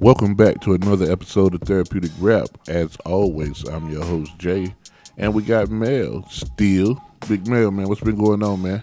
[0.00, 2.46] Welcome back to another episode of Therapeutic Rap.
[2.68, 4.72] As always, I'm your host Jay,
[5.16, 7.02] and we got Mel still.
[7.28, 8.82] Big Mel, man, what's been going on, man?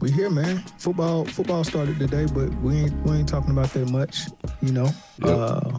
[0.00, 0.58] We here, man.
[0.78, 4.22] Football, football started today, but we ain't we ain't talking about that much,
[4.62, 4.88] you know.
[5.18, 5.28] Yep.
[5.28, 5.78] Uh,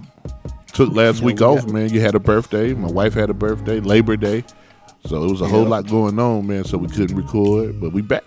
[0.74, 1.90] Took last You know, week we off, got- man.
[1.90, 2.74] You had a birthday.
[2.74, 4.44] My wife had a birthday, Labor Day.
[5.08, 6.64] So it was a whole lot going on, man.
[6.64, 8.24] So we couldn't record, but we back.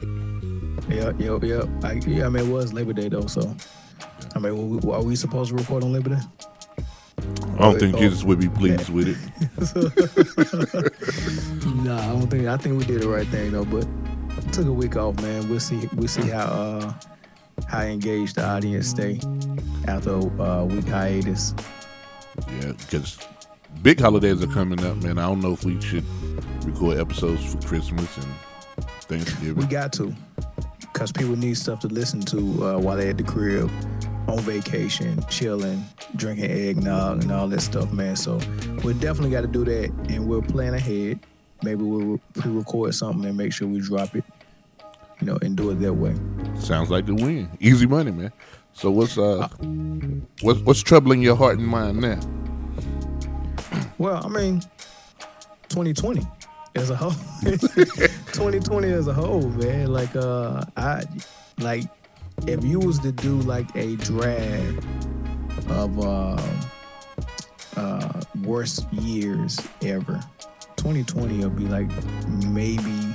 [0.89, 1.63] yeah, yeah, yeah.
[1.85, 3.55] I, yeah, I mean, it was Labor Day though, so
[4.35, 6.21] I mean, are we supposed to record on Labor Day?
[7.55, 7.97] I don't think.
[7.97, 9.17] Jesus would be pleased with it.
[11.85, 12.47] Nah, I don't think.
[12.47, 13.87] I think we did the right thing though, but
[14.53, 15.49] took a week off, man.
[15.51, 15.87] We'll see.
[15.95, 16.93] We'll see how uh
[17.69, 19.21] how engaged the audience stay
[19.87, 21.55] after a uh, week hiatus.
[22.61, 23.19] Yeah, because
[23.83, 25.19] big holidays are coming up, man.
[25.19, 26.05] I don't know if we should
[26.65, 28.27] record episodes for Christmas and
[29.03, 29.57] Thanksgiving.
[29.57, 30.15] We got to,
[30.95, 33.71] cause people need stuff to listen to uh, while they're at the crib,
[34.29, 35.85] on vacation, chilling,
[36.17, 38.17] drinking eggnog and all that stuff, man.
[38.17, 38.39] So
[38.83, 41.21] we definitely got to do that, and we're planning ahead.
[41.63, 44.25] Maybe we'll pre-record something and make sure we drop it,
[45.21, 46.15] you know, and do it that way.
[46.59, 47.49] Sounds like the win.
[47.61, 48.33] Easy money, man.
[48.73, 49.49] So what's uh
[50.41, 52.21] what's what's troubling your heart and mind now?
[53.97, 54.61] Well, I mean,
[55.69, 56.27] 2020
[56.75, 57.13] as a whole.
[57.45, 59.93] 2020 as a whole, man.
[59.93, 61.05] Like, uh, I
[61.59, 61.85] like
[62.47, 64.85] if you was to do like a drag
[65.69, 66.43] of uh,
[67.77, 70.21] uh, worst years ever,
[70.77, 71.89] 2020 will be like
[72.49, 73.15] maybe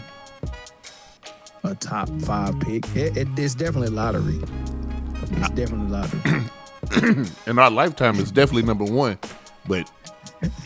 [1.64, 2.86] a top five pick.
[2.96, 4.40] It, it, it's definitely lottery.
[5.32, 7.26] It's definitely lottery.
[7.48, 9.20] In our lifetime, it's definitely number one.
[9.68, 9.92] But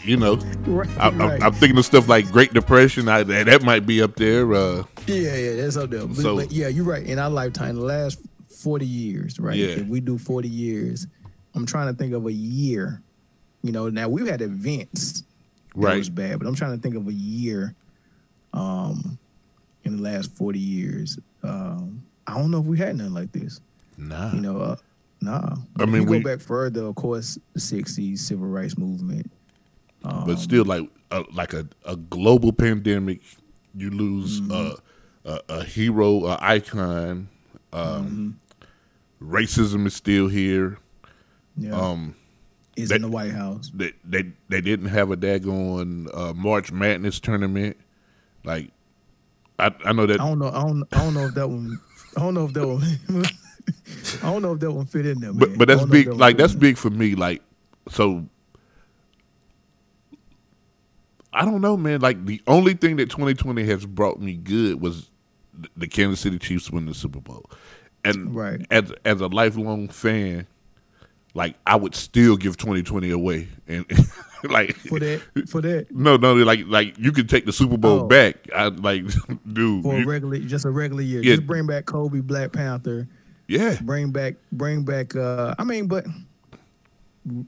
[0.03, 0.35] you know,
[0.67, 1.55] right, I, I'm, right.
[1.55, 3.09] Thinking of stuff like Great Depression.
[3.09, 4.53] I, that that might be up there.
[4.53, 6.05] Uh, Yeah, yeah, that's up there.
[6.05, 7.03] But, So- but yeah, you're right.
[7.03, 8.19] In our lifetime, the last
[8.63, 9.55] 40 years, right?
[9.57, 9.67] Yeah.
[9.67, 11.07] If we do 40 years,
[11.53, 13.01] I'm trying to think of a year.
[13.61, 15.25] You know, now we've had events that
[15.75, 15.97] right.
[15.97, 17.75] was bad, but I'm trying to think of a year
[18.53, 19.17] um
[19.83, 21.19] in the last 40 years.
[21.43, 23.59] Um I don't know if we had nothing like this.
[23.97, 24.33] Nah.
[24.33, 24.75] You know, uh,
[25.21, 25.55] nah.
[25.79, 29.29] I mean, if we- go back further, of course, the 60s, civil rights movement.
[30.05, 33.21] Um, but still, like a, like a, a global pandemic,
[33.75, 34.51] you lose Mm-hmm.
[35.25, 37.27] uh, a, a hero, a icon.
[37.71, 38.29] Um, Mm-hmm.
[39.23, 40.77] Racism is still here.
[41.57, 42.15] yeah, Um,
[42.75, 43.71] is in the White House.
[43.73, 47.77] they they they didn't have a daggone uh, March Madness tournament.
[48.43, 48.71] Like,
[49.59, 50.49] I I know that I don't know.
[50.49, 50.83] I don't.
[50.91, 51.79] I don't know if that one.
[52.17, 52.83] I don't know if that one.
[54.23, 55.39] I don't know if that one fit in there, man.
[55.39, 56.13] but but that's don't know if big.
[56.13, 57.15] that Like that's big for me.
[57.15, 57.41] Like
[57.89, 58.25] so.
[61.31, 61.99] I don't know, man.
[62.01, 65.09] Like the only thing that 2020 has brought me good was
[65.75, 67.49] the Kansas City Chiefs winning the Super Bowl,
[68.03, 68.65] and Right.
[68.71, 70.47] as as a lifelong fan,
[71.33, 73.85] like I would still give 2020 away, and
[74.49, 75.21] like for that.
[75.49, 75.87] For that.
[75.91, 78.07] No, no, like like you could take the Super Bowl Oh.
[78.07, 78.47] back.
[78.55, 79.05] I like,
[79.53, 79.83] dude.
[79.83, 81.21] For a you- regular, just a regular year.
[81.23, 81.35] Yeah.
[81.35, 83.07] Just bring back Kobe, Black Panther.
[83.47, 84.35] yeah, Bring back.
[84.51, 85.15] Bring back.
[85.15, 86.05] uh I mean, but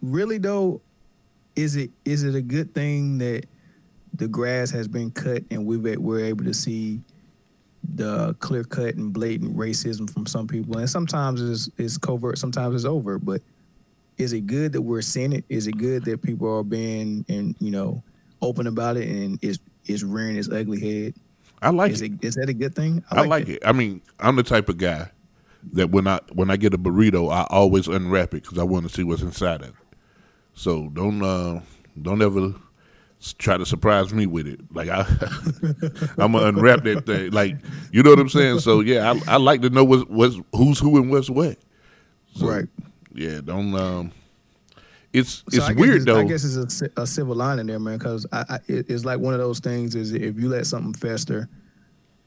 [0.01, 0.81] really though,
[1.55, 3.45] is it is it a good thing that
[4.13, 7.01] the grass has been cut and we've we're able to see
[7.93, 12.75] the clear cut and blatant racism from some people, and sometimes it's it's covert, sometimes
[12.75, 13.23] it's overt.
[13.23, 13.41] But
[14.17, 15.45] is it good that we're seeing it?
[15.49, 18.03] Is it good that people are being and you know
[18.41, 21.13] open about it and is is rearing its ugly head?
[21.61, 22.13] I like Is it.
[22.13, 23.03] it is that a good thing?
[23.11, 23.65] I like it.
[23.65, 25.09] I mean, I'm the type of guy
[25.73, 28.87] that when I when I get a burrito, I always unwrap it because I want
[28.87, 29.75] to see what's inside of it.
[30.53, 31.61] So don't uh,
[32.01, 32.53] don't ever
[33.37, 34.59] try to surprise me with it.
[34.73, 35.01] Like I,
[36.17, 37.31] I'm gonna unwrap that thing.
[37.31, 37.55] Like
[37.91, 38.59] you know what I'm saying.
[38.59, 41.57] So yeah, I, I like to know what's, what's who's who and what's what.
[42.35, 42.67] So, Right.
[43.13, 43.41] Yeah.
[43.41, 43.73] Don't.
[43.73, 44.11] Um,
[45.13, 46.19] it's So it's weird it's, though.
[46.19, 49.19] I guess it's a, a civil line in there, man, because I, I, it's like
[49.19, 49.95] one of those things.
[49.95, 51.47] Is if you let something fester,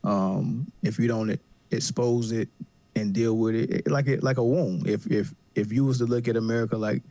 [0.04, 1.38] um, if you don't
[1.70, 2.48] expose it
[2.96, 4.86] and deal with it, it like it like a wound.
[4.86, 7.02] If if if you was to look at America like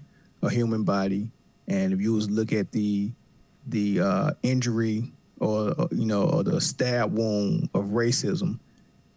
[0.41, 1.29] a human body,
[1.67, 3.11] and if you was to look at the
[3.67, 8.59] the uh, injury or, or you know or the stab wound of racism,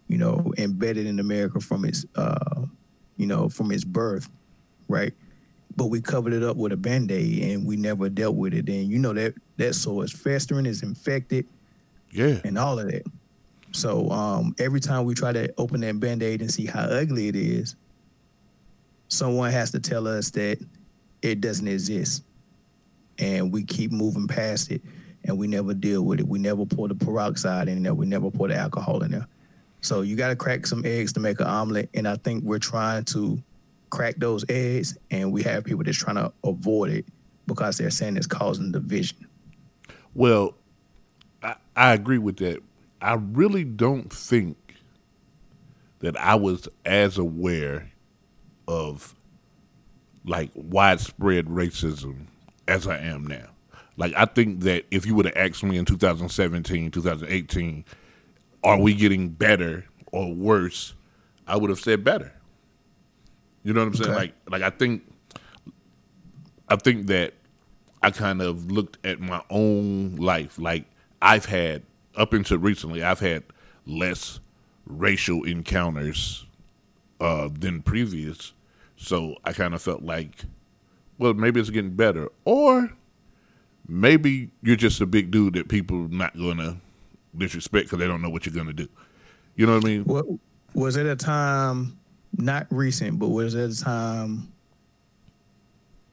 [0.07, 2.61] you know, embedded in America from its uh,
[3.17, 4.29] you know from its birth,
[4.87, 5.13] right?
[5.75, 8.89] but we covered it up with a band-aid and we never dealt with it and
[8.91, 11.47] you know that that sore is festering is infected
[12.11, 12.39] yeah.
[12.43, 13.03] and all of that
[13.71, 17.35] so um, every time we try to open that band-aid and see how ugly it
[17.35, 17.75] is
[19.07, 20.57] someone has to tell us that
[21.21, 22.23] it doesn't exist
[23.21, 24.81] and we keep moving past it
[25.23, 28.29] and we never deal with it we never pour the peroxide in there we never
[28.29, 29.27] pour the alcohol in there
[29.79, 32.59] so you got to crack some eggs to make an omelet and i think we're
[32.59, 33.41] trying to
[33.91, 37.05] crack those eggs, and we have people that's trying to avoid it
[37.45, 39.27] because they're saying it's causing division.
[40.15, 40.55] Well,
[41.43, 42.63] I, I agree with that.
[43.01, 44.57] I really don't think
[45.99, 47.91] that I was as aware
[48.67, 49.13] of
[50.25, 52.27] like widespread racism
[52.67, 53.47] as I am now.
[53.97, 57.85] Like I think that if you would have asked me in 2017, 2018,
[58.63, 60.93] are we getting better or worse?
[61.47, 62.33] I would have said better.
[63.63, 64.09] You know what I'm saying?
[64.11, 64.17] Okay.
[64.19, 65.03] Like like I think
[66.69, 67.33] I think that
[68.01, 70.57] I kind of looked at my own life.
[70.57, 70.85] Like
[71.21, 71.83] I've had
[72.15, 73.43] up until recently, I've had
[73.85, 74.39] less
[74.85, 76.45] racial encounters
[77.19, 78.53] uh, than previous.
[78.97, 80.43] So I kind of felt like,
[81.21, 82.91] well, maybe it's getting better, or
[83.87, 86.81] maybe you're just a big dude that people not gonna
[87.37, 88.89] disrespect because they don't know what you're gonna do.
[89.55, 90.03] You know what I mean?
[90.05, 90.25] What
[90.73, 91.99] was it a time
[92.35, 94.51] not recent, but was it a time?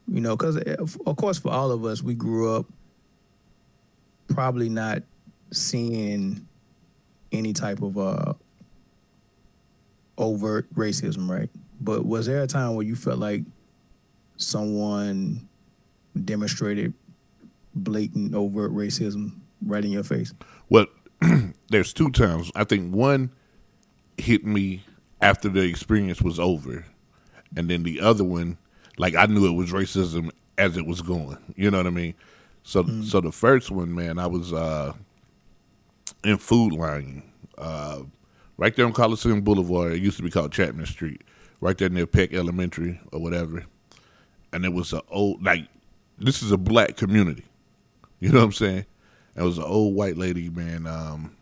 [0.08, 2.66] You know, because of course, for all of us, we grew up
[4.28, 5.04] probably not
[5.52, 6.46] seeing
[7.32, 8.34] any type of uh,
[10.18, 11.48] overt racism, right?
[11.80, 13.44] But was there a time where you felt like
[14.38, 15.46] someone
[16.24, 16.94] demonstrated
[17.74, 19.32] blatant overt racism
[19.64, 20.32] right in your face?
[20.68, 20.86] Well,
[21.68, 22.50] there's two times.
[22.54, 23.30] I think one
[24.16, 24.84] hit me
[25.20, 26.84] after the experience was over,
[27.56, 28.56] and then the other one,
[28.96, 31.38] like I knew it was racism as it was going.
[31.56, 32.14] You know what I mean?
[32.62, 34.92] So, so the first one, man, I was uh,
[36.24, 37.22] in Food Lion,
[37.56, 38.00] uh,
[38.56, 39.92] right there on Coliseum Boulevard.
[39.92, 41.22] It used to be called Chapman Street,
[41.60, 43.64] right there near Peck Elementary or whatever.
[44.52, 45.68] And it was an old like
[46.18, 47.44] this is a black community.
[48.20, 48.86] You know what I'm saying?
[49.36, 51.36] It was an old white lady, man, um,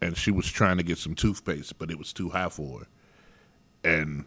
[0.00, 2.86] and she was trying to get some toothpaste, but it was too high for her.
[3.84, 4.24] And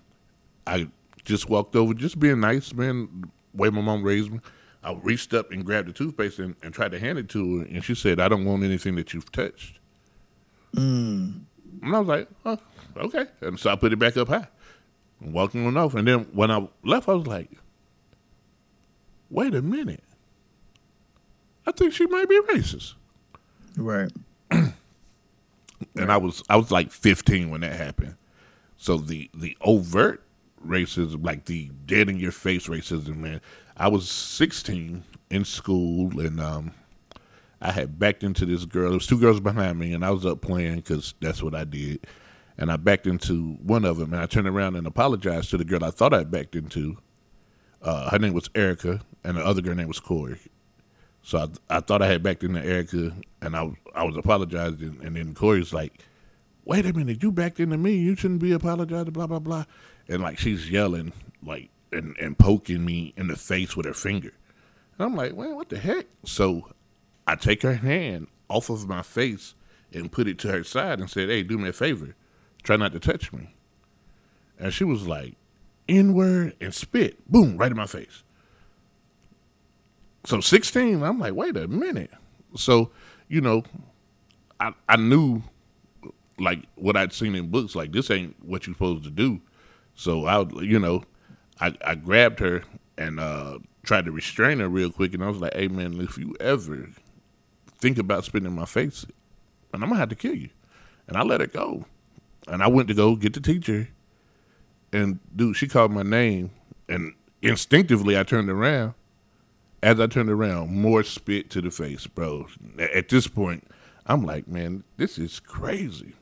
[0.65, 0.87] I
[1.25, 3.09] just walked over, just being nice, man.
[3.21, 3.27] the
[3.61, 4.39] Way my mom raised me.
[4.83, 7.65] I reached up and grabbed the toothpaste and, and tried to hand it to her,
[7.65, 9.79] and she said, "I don't want anything that you've touched."
[10.75, 11.41] Mm.
[11.81, 12.57] And I was like, oh,
[12.97, 13.25] okay.
[13.41, 14.47] And so I put it back up high
[15.21, 15.95] and walking on off.
[15.95, 17.49] And then when I left, I was like,
[19.29, 20.03] wait a minute.
[21.65, 22.93] I think she might be racist.
[23.75, 24.11] Right.
[25.95, 28.15] And I was I was like 15 when that happened.
[28.77, 30.23] So the the overt
[30.65, 33.41] racism, like the dead in your face racism, man.
[33.75, 36.71] I was 16 in school and um
[37.61, 38.89] I had backed into this girl.
[38.89, 41.63] There was two girls behind me, and I was up playing because that's what I
[41.63, 42.05] did.
[42.57, 45.65] And I backed into one of them, and I turned around and apologized to the
[45.65, 46.97] girl I thought I backed into.
[47.81, 50.39] Uh, her name was Erica, and the other girl name was Corey.
[51.21, 51.37] So
[51.69, 55.33] I, I thought I had backed into Erica, and I I was apologizing, and then
[55.33, 56.05] Corey's like,
[56.63, 57.95] "Wait a minute, you backed into me.
[57.95, 59.65] You shouldn't be apologizing." Blah blah blah,
[60.07, 61.11] and like she's yelling
[61.43, 64.31] like and and poking me in the face with her finger,
[64.97, 66.71] and I'm like, "Man, what the heck?" So
[67.27, 69.55] I take her hand off of my face
[69.91, 72.15] and put it to her side and said, "Hey, do me a favor,
[72.63, 73.53] try not to touch me."
[74.57, 75.35] And she was like,
[75.89, 78.23] "N word and spit, boom, right in my face."
[80.27, 82.11] So 16, I'm like, wait a minute.
[82.57, 82.91] So,
[83.29, 83.63] you know,
[84.59, 85.41] I I knew
[86.37, 89.39] like what I'd seen in books, like this ain't what you're supposed to do.
[89.95, 91.05] So I, you know,
[91.61, 92.65] I I grabbed her
[92.97, 96.17] and uh, tried to restrain her real quick, and I was like, hey man, if
[96.17, 96.89] you ever
[97.77, 99.05] think about spitting in my face,
[99.71, 100.49] and I'm gonna have to kill you.
[101.07, 101.85] And I let her go.
[102.49, 103.87] And I went to go get the teacher.
[104.91, 106.51] And dude, she called my name
[106.89, 108.93] and instinctively I turned around.
[109.83, 112.47] As I turned around, more spit to the face, bro.
[112.79, 113.67] At this point,
[114.07, 116.13] I'm like, man, this is crazy.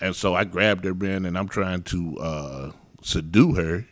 [0.00, 2.72] And so I grabbed her, man, and I'm trying to uh,
[3.02, 3.86] subdue her,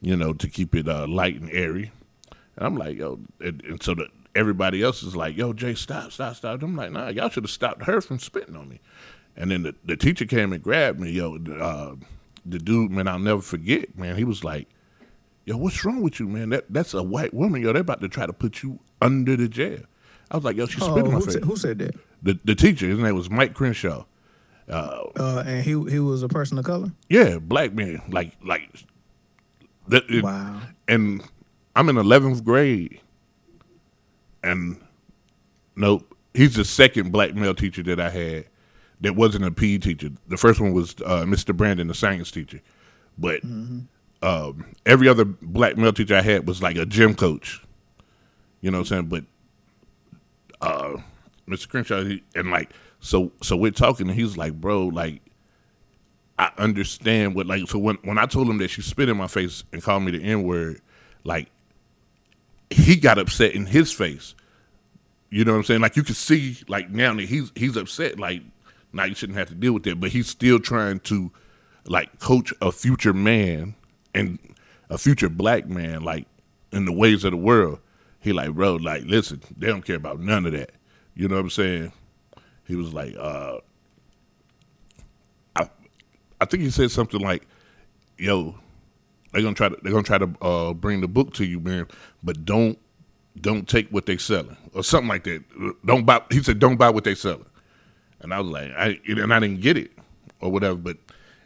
[0.00, 1.92] you know, to keep it uh, light and airy.
[2.56, 6.12] And I'm like, yo, and, and so the, everybody else is like, yo, Jay, stop,
[6.12, 6.62] stop, stop.
[6.62, 8.80] I'm like, nah, y'all should have stopped her from spitting on me.
[9.36, 11.36] And then the, the teacher came and grabbed me, yo.
[11.36, 11.94] Uh,
[12.44, 14.16] the dude, man, I'll never forget, man.
[14.16, 14.68] He was like,
[15.46, 16.50] yo, what's wrong with you, man?
[16.50, 17.72] That that's a white woman, yo.
[17.72, 19.80] They're about to try to put you under the jail.
[20.30, 21.34] I was like, yo, she spit Oh, in my who, face.
[21.34, 21.94] said, who said that?
[22.22, 24.04] The the teacher, his name was Mike Crenshaw.
[24.68, 26.90] Uh, and he he was a person of color.
[27.08, 28.68] Yeah, black man, like like.
[29.88, 30.60] That, it- Wow.
[30.88, 31.22] and
[31.76, 33.00] I'm in eleventh grade,
[34.42, 34.76] and
[35.76, 38.46] nope, he's the second black male teacher that I had
[39.02, 40.08] that wasn't a PE teacher.
[40.26, 41.56] The first one was uh, Mr.
[41.56, 42.60] Brandon, the science teacher,
[43.18, 43.40] but
[44.22, 47.62] um, every other black male teacher I had was like a gym coach.
[48.60, 49.06] You know what I'm saying?
[49.06, 49.24] But
[50.60, 50.96] uh,
[51.48, 51.68] Mr.
[51.68, 55.20] Crenshaw, he, and like so, so we're talking, and he's like, "Bro, like,
[56.38, 59.26] I understand what like so when when I told him that she spit in my
[59.26, 60.80] face and called me the N word,
[61.24, 61.50] like
[62.70, 64.34] he got upset in his face.
[65.30, 65.80] You know what I'm saying?
[65.80, 68.42] Like you can see like now that he's he's upset, like
[68.92, 70.00] now you shouldn't have to deal with that.
[70.00, 71.30] But he's still trying to
[71.84, 73.74] like coach a future man
[74.16, 74.38] and
[74.90, 76.26] a future black man, like
[76.72, 77.80] in the ways of the world.
[78.20, 80.72] He like, bro, like, listen, they don't care about none of that.
[81.14, 81.92] You know what I'm saying?
[82.66, 83.58] He was like, uh,
[85.54, 85.68] I,
[86.40, 87.46] I think he said something like,
[88.18, 88.56] "Yo,
[89.32, 91.86] they're gonna try to they're gonna try to uh, bring the book to you, man,
[92.22, 92.78] but don't
[93.40, 95.44] don't take what they selling or something like that.
[95.84, 97.46] Don't buy." He said, "Don't buy what they selling,"
[98.20, 99.92] and I was like, I and I didn't get it
[100.40, 100.76] or whatever.
[100.76, 100.96] But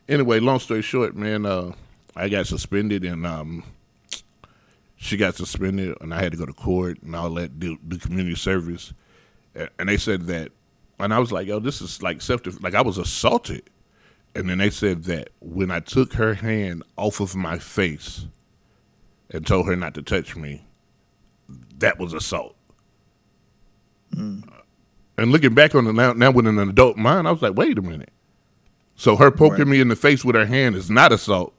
[0.09, 1.73] anyway, long story short, man, uh,
[2.17, 3.64] I got suspended and um,
[4.97, 7.97] she got suspended, and I had to go to court and all that, do, do
[7.97, 8.93] community service,
[9.55, 10.52] and they said that,
[10.99, 13.62] and I was like, yo, this is like self, like I was assaulted,
[14.35, 18.26] and then they said that when I took her hand off of my face
[19.31, 20.67] and told her not to touch me,
[21.79, 22.55] that was assault.
[24.14, 24.47] Mm.
[25.17, 27.79] And looking back on it now, now with an adult mind, I was like, wait
[27.79, 28.12] a minute.
[28.97, 29.69] So her poking right.
[29.69, 31.55] me in the face with her hand is not assault,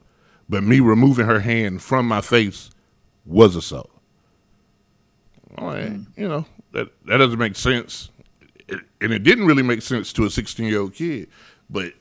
[0.52, 2.70] but me removing her hand from my face
[3.26, 3.90] was assault.
[5.58, 6.06] All right, mm.
[6.18, 8.10] you know that that doesn't make sense,
[8.68, 11.30] it, and it didn't really make sense to a 16 year old kid.
[11.70, 11.94] But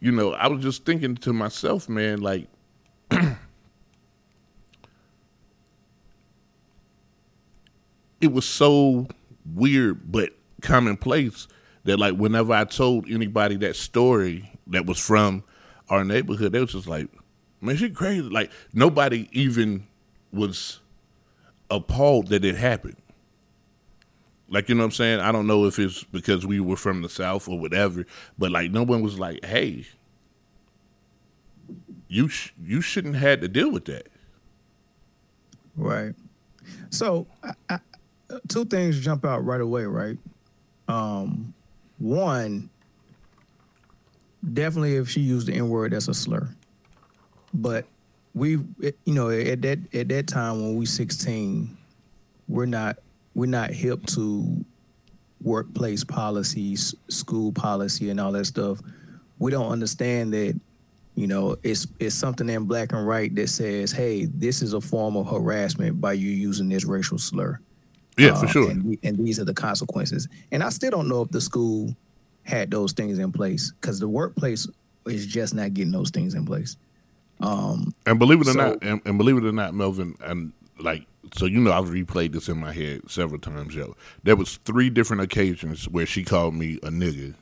[0.00, 2.48] you know, I was just thinking to myself, man, like.
[8.22, 9.06] it was so
[9.54, 10.30] weird but
[10.62, 11.46] commonplace
[11.84, 15.44] that like whenever I told anybody that story that was from
[15.90, 17.08] our neighborhood, they was just like,
[17.62, 19.86] "Man, she crazy!" Like nobody even
[20.32, 20.80] was
[21.70, 22.96] appalled that it happened.
[24.48, 25.20] Like you know what I'm saying?
[25.20, 28.04] I don't know if it's because we were from the South or whatever,
[28.38, 29.86] but like no one was like, "Hey,
[32.08, 34.08] you sh- you shouldn't have to deal with that."
[35.74, 36.14] Right.
[36.90, 37.78] So, I, I,
[38.48, 39.84] two things jump out right away.
[39.84, 40.18] Right.
[40.86, 41.54] Um,
[41.98, 42.68] one,
[44.52, 46.54] definitely if she used the N word, that's a slur.
[47.54, 47.86] But
[48.34, 48.52] we
[49.04, 51.76] you know at that at that time when we 16
[52.48, 52.96] we're not
[53.34, 54.64] we're not hip to
[55.42, 58.80] workplace policies school policy and all that stuff.
[59.38, 60.58] We don't understand that
[61.14, 64.80] you know it's it's something in black and white that says hey this is a
[64.80, 67.58] form of harassment by you using this racial slur.
[68.18, 68.70] Yeah uh, for sure.
[68.70, 70.28] and, and these are the consequences.
[70.52, 71.94] And i still don't know if the school
[72.44, 74.66] had those things in place because the workplace
[75.06, 76.76] is just not getting those things in place
[77.42, 80.52] um, and believe it or so, not, and, and, believe it or not, Melvin, and
[80.78, 83.96] like so, you know, I've replayed this in my head several times, yo.
[84.22, 87.34] There was three different occasions where she called me a nigga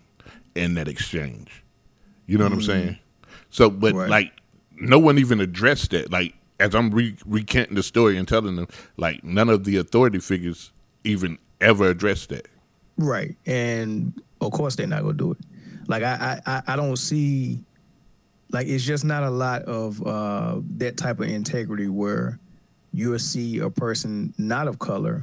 [0.54, 1.62] in that exchange.
[2.26, 2.60] You know what mm-hmm.
[2.60, 2.98] I'm saying?
[3.50, 4.08] So, but right.
[4.08, 4.32] like,
[4.80, 6.10] no one even addressed that.
[6.10, 10.20] Like, as I'm re- recanting the story and telling them, like, none of the authority
[10.20, 10.72] figures
[11.04, 12.46] even ever addressed that.
[12.96, 15.38] Right, and of course they're not gonna do it.
[15.88, 17.58] Like, I, I, I don't see
[18.52, 22.38] like it's just not a lot of uh, that type of integrity where
[22.92, 25.22] you'll see a person not of color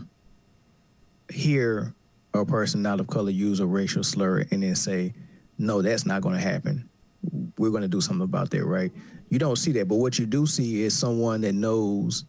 [1.30, 1.94] hear
[2.34, 5.14] a person not of color use a racial slur and then say,
[5.58, 6.90] no, that's not going to happen.
[7.58, 8.92] We're going to do something about that, right?
[9.30, 9.88] You don't see that.
[9.88, 12.26] But what you do see is someone that knows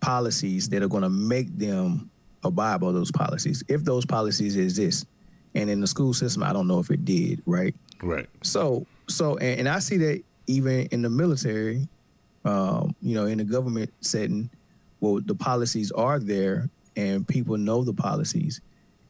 [0.00, 2.10] policies that are going to make them
[2.42, 5.06] abide by those policies, if those policies exist.
[5.54, 7.74] And in the school system, I don't know if it did, right?
[8.02, 8.26] Right.
[8.42, 10.22] So, so, and, and I see that
[10.52, 11.88] even in the military,
[12.44, 14.50] um, you know, in the government setting,
[15.00, 18.60] well, the policies are there and people know the policies,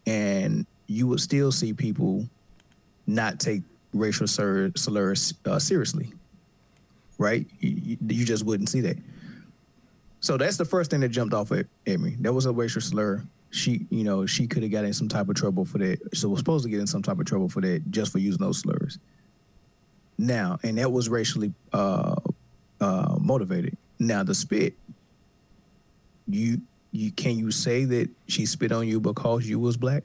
[0.06, 2.28] and you would still see people
[3.06, 6.12] not take racial slurs uh, seriously,
[7.18, 7.46] right?
[7.60, 8.96] You, you, just wouldn't see that.
[10.20, 12.16] So that's the first thing that jumped off at, at me.
[12.20, 13.24] That was a racial slur.
[13.50, 15.98] She, you know, she could have got in some type of trouble for that.
[16.14, 18.40] So was supposed to get in some type of trouble for that just for using
[18.40, 18.98] those slurs
[20.18, 22.16] now, and that was racially uh,
[22.80, 23.76] uh, motivated.
[23.98, 24.74] Now the spit,
[26.28, 30.04] you you can you say that she spit on you because you was black?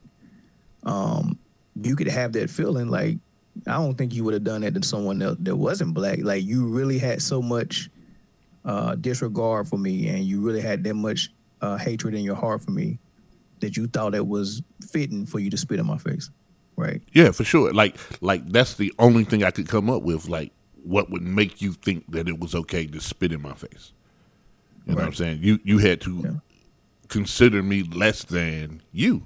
[0.83, 1.37] Um,
[1.81, 3.17] you could have that feeling like
[3.65, 6.19] I don't think you would have done that to someone else that wasn't black.
[6.21, 7.89] Like you really had so much
[8.65, 11.29] uh, disregard for me, and you really had that much
[11.61, 12.99] uh, hatred in your heart for me
[13.59, 14.61] that you thought it was
[14.91, 16.29] fitting for you to spit in my face.
[16.77, 17.01] Right.
[17.11, 17.73] Yeah, for sure.
[17.73, 20.29] Like like that's the only thing I could come up with.
[20.29, 20.53] Like
[20.83, 23.91] what would make you think that it was okay to spit in my face?
[24.85, 24.99] You right.
[24.99, 25.39] know what I'm saying?
[25.41, 26.31] You you had to yeah.
[27.09, 29.23] consider me less than you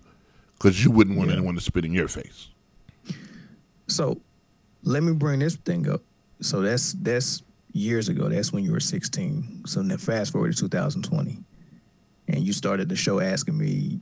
[0.54, 1.38] because you wouldn't want yeah.
[1.38, 2.48] anyone to spit in your face.
[3.88, 4.22] So
[4.84, 6.02] let me bring this thing up.
[6.40, 7.44] so that's that's
[7.74, 8.30] years ago.
[8.30, 9.64] That's when you were 16.
[9.66, 11.38] So then fast forward to 2020,
[12.28, 14.02] and you started the show asking me,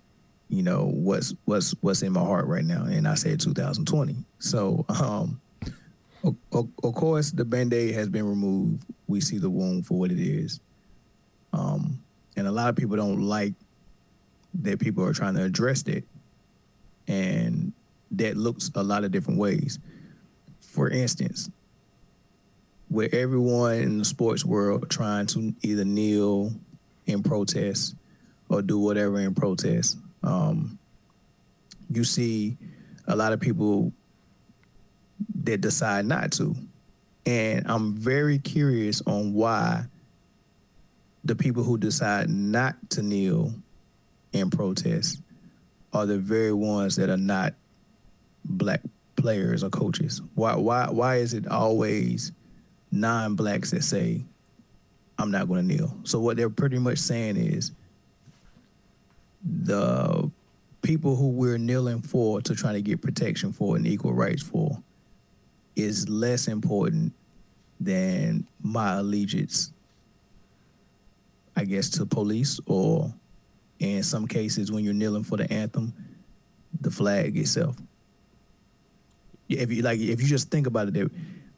[0.50, 4.16] you know, what's what's what's in my heart right now, and I said 2020.
[4.40, 5.40] So, um,
[6.24, 8.84] of, course, the band-aid has been removed.
[9.08, 10.60] We see the wound for what it is.
[11.54, 12.04] Um,
[12.36, 13.54] and a lot of people don't like
[14.62, 16.04] that people are trying to address it
[17.08, 17.74] and
[18.12, 19.80] that looks a lot of different ways.
[20.62, 21.50] For instance,
[22.90, 26.54] with everyone in the sports world trying to either kneel
[27.06, 27.96] in protest
[28.48, 30.80] or do whatever in protest, um,
[31.90, 32.58] you see
[33.08, 33.92] a lot of people
[35.44, 36.56] that decide not to.
[37.26, 39.86] And I'm very curious on why
[41.24, 43.54] the people who decide not to kneel
[44.32, 45.22] in protest
[45.94, 47.54] are the very ones that are not
[48.46, 48.82] black
[49.16, 50.22] players or coaches.
[50.36, 52.32] Why why why is it always
[52.92, 54.24] non-blacks that say
[55.18, 55.96] I'm not going to kneel?
[56.04, 57.72] So what they're pretty much saying is
[59.44, 60.30] the
[60.82, 64.82] people who we're kneeling for to try to get protection for and equal rights for
[65.76, 67.14] is less important
[67.80, 69.72] than my allegiance,
[71.56, 73.14] I guess, to police or
[73.80, 75.94] in some cases when you're kneeling for the anthem,
[76.82, 77.76] the flag itself.
[79.48, 81.12] If you like, if you just think about it,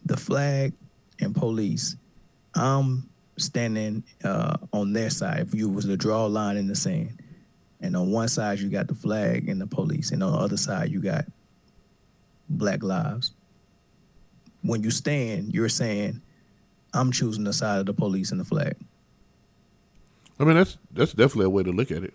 [0.05, 0.73] the flag
[1.19, 1.95] and police,
[2.55, 5.39] I'm standing uh, on their side.
[5.47, 7.21] If you was to draw a line in the sand,
[7.81, 10.57] and on one side you got the flag and the police, and on the other
[10.57, 11.25] side you got
[12.50, 13.31] Black Lives.
[14.61, 16.21] When you stand, you're saying,
[16.93, 18.75] "I'm choosing the side of the police and the flag."
[20.39, 22.13] I mean, that's that's definitely a way to look at it.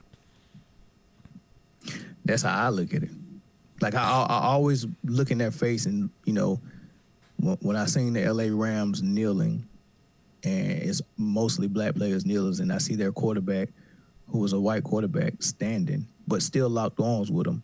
[2.24, 3.10] That's how I look at it.
[3.80, 6.60] Like I, I always look in their face, and you know,
[7.38, 8.50] when, when I seen the L.A.
[8.50, 9.66] Rams kneeling,
[10.44, 13.68] and it's mostly black players kneeling, and I see their quarterback
[14.28, 17.62] who was a white quarterback standing, but still locked arms with him.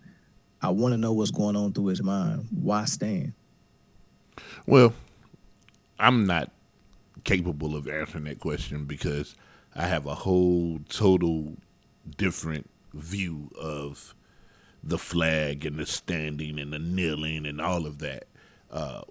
[0.60, 2.47] I want to know what's going on through his mind.
[2.50, 3.32] Why stand?
[4.67, 4.95] Well,
[5.99, 6.50] I'm not
[7.25, 9.34] capable of answering that question because
[9.75, 11.56] I have a whole total
[12.17, 14.15] different view of
[14.82, 18.26] the flag and the standing and the kneeling and all of that,
[18.71, 19.02] uh,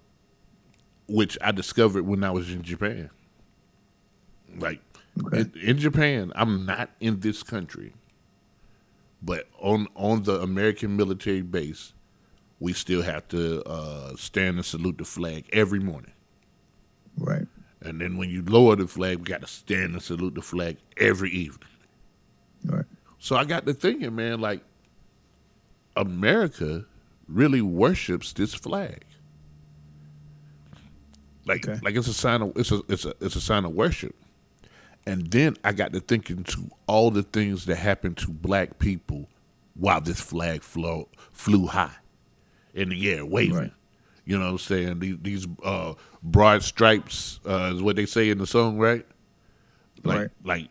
[1.08, 3.10] which I discovered when I was in Japan.
[4.58, 4.80] Like
[5.20, 5.40] Okay.
[5.40, 7.92] In, in, Japan, I'm not in this country,
[9.20, 11.92] but on on the American military base,
[12.60, 16.12] we still have to uh, stand and salute the flag every morning.
[17.18, 17.46] Right.
[17.82, 20.76] And then when you lower the flag, we got to stand and salute the flag
[20.96, 21.68] every evening.
[22.64, 22.84] Right.
[23.18, 24.62] So I got to thinking, man, like
[25.96, 26.86] America
[27.28, 29.04] really worships this flag.
[31.44, 31.80] Like, okay.
[31.82, 34.14] like it's a sign of it's a it's a it's a sign of worship.
[35.06, 39.28] And then I got to thinking to all the things that happened to black people
[39.74, 41.94] while this flag flew, flew high
[42.74, 43.56] in the air, waving.
[43.56, 43.72] Right.
[44.24, 44.98] You know what I'm saying?
[45.00, 49.04] These, these uh, broad stripes uh, is what they say in the song, right?
[50.04, 50.30] Like, right.
[50.44, 50.68] like,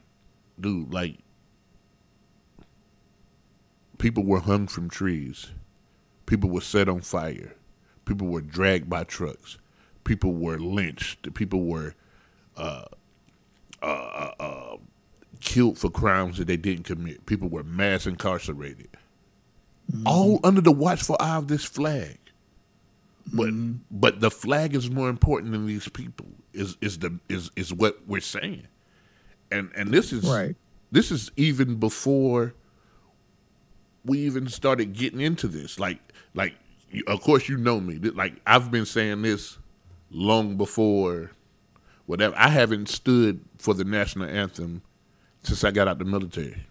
[0.59, 1.17] dude, like,
[3.97, 5.51] people were hung from trees.
[6.25, 7.53] People were set on fire.
[8.05, 9.57] People were dragged by trucks.
[10.05, 11.33] People were lynched.
[11.33, 11.93] People were
[12.55, 12.85] uh,
[13.81, 14.77] uh, uh, uh,
[15.39, 17.25] killed for crimes that they didn't commit.
[17.25, 18.89] People were mass incarcerated,
[19.91, 20.07] mm-hmm.
[20.07, 22.17] all under the watchful eye of this flag.
[23.33, 23.77] But mm-hmm.
[23.91, 26.27] but the flag is more important than these people.
[26.53, 28.67] Is is the is is what we're saying,
[29.51, 30.55] and and this is right.
[30.91, 32.53] This is even before
[34.03, 35.79] we even started getting into this.
[35.79, 35.99] Like
[36.33, 36.55] like
[37.07, 37.97] of course you know me.
[37.97, 39.57] Like I've been saying this
[40.09, 41.31] long before
[42.11, 42.35] whatever.
[42.37, 44.81] I haven't stood for the national anthem
[45.43, 46.61] since I got out the military.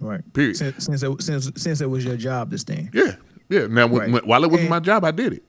[0.00, 0.20] Right.
[0.32, 0.56] Period.
[0.56, 2.88] Since since it, since, since it was your job to stand.
[2.94, 3.16] Yeah,
[3.50, 3.66] yeah.
[3.66, 4.10] Now right.
[4.10, 5.42] when, while it was and, my job, I did it.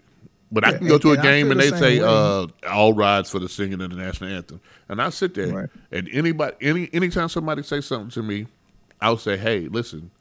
[0.51, 2.91] But yeah, I can go and, to a game and they the say uh, all
[2.91, 5.69] rides for the singing of the national anthem, and I sit there right.
[5.93, 8.47] and anybody any anytime somebody say something to me,
[8.99, 10.11] I'll say, hey, listen,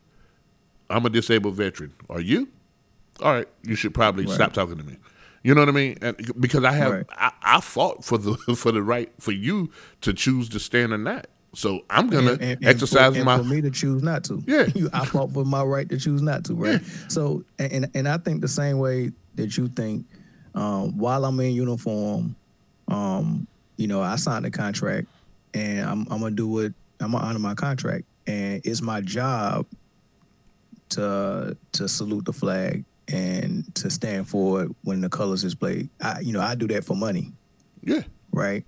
[0.88, 1.92] I'm a disabled veteran.
[2.08, 2.46] Are you?
[3.20, 4.34] All right, you should probably right.
[4.34, 4.96] stop talking to me.
[5.42, 5.96] You know what I mean?
[6.02, 7.06] And because I have, right.
[7.12, 9.70] I, I, fought for the for the right for you
[10.02, 11.26] to choose to stand or not.
[11.54, 13.38] So I'm gonna and, and, exercise and for, my.
[13.38, 14.42] for me to choose not to.
[14.46, 16.54] Yeah, you, I fought for my right to choose not to.
[16.54, 16.82] Right.
[16.82, 16.88] Yeah.
[17.08, 20.06] So and and I think the same way that you think.
[20.52, 22.34] Um, while I'm in uniform,
[22.88, 25.06] um, you know, I signed a contract,
[25.54, 29.64] and I'm, I'm gonna do what I'm gonna honor my contract, and it's my job
[30.90, 35.88] to to salute the flag and to stand for it when the colors is played.
[36.00, 37.32] I, you know, I do that for money.
[37.82, 38.02] Yeah.
[38.32, 38.64] Right.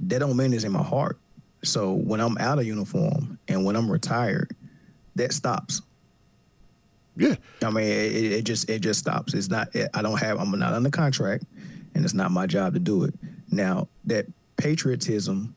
[0.00, 1.18] That don't mean it's in my heart.
[1.62, 4.54] So when I'm out of uniform and when I'm retired,
[5.16, 5.82] that stops.
[7.16, 7.36] Yeah.
[7.62, 9.34] I mean, it, it just it just stops.
[9.34, 9.68] It's not.
[9.94, 10.38] I don't have.
[10.38, 11.44] I'm not under contract,
[11.94, 13.14] and it's not my job to do it.
[13.50, 15.54] Now that patriotism,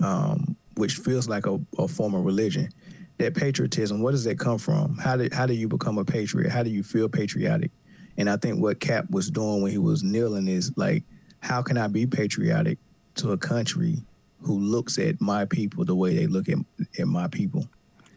[0.00, 2.70] um, which feels like a, a form of religion,
[3.18, 4.96] that patriotism, what does that come from?
[4.96, 6.50] How did how do you become a patriot?
[6.50, 7.70] How do you feel patriotic?
[8.16, 11.04] And I think what Cap was doing when he was kneeling is like,
[11.40, 12.78] how can I be patriotic
[13.16, 14.02] to a country
[14.40, 16.58] who looks at my people the way they look at,
[16.98, 17.68] at my people?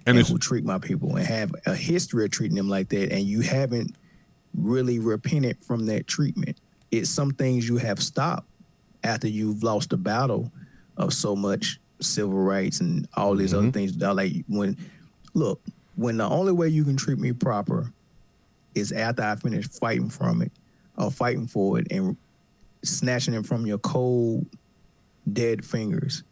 [0.06, 3.12] and, and who treat my people and have a history of treating them like that,
[3.12, 3.96] and you haven't
[4.54, 6.60] really repented from that treatment.
[6.92, 8.48] It's some things you have stopped
[9.04, 10.52] after you've lost the battle
[10.98, 13.60] of so much civil rights and all these mm-hmm.
[13.60, 13.98] other things.
[13.98, 14.78] Like when,
[15.34, 15.62] look,
[15.96, 17.92] when the only way you can treat me proper
[18.76, 20.52] is after I finish fighting from it
[20.98, 22.18] or fighting for it and
[22.84, 24.46] snatching it from your cold,
[25.32, 26.24] dead fingers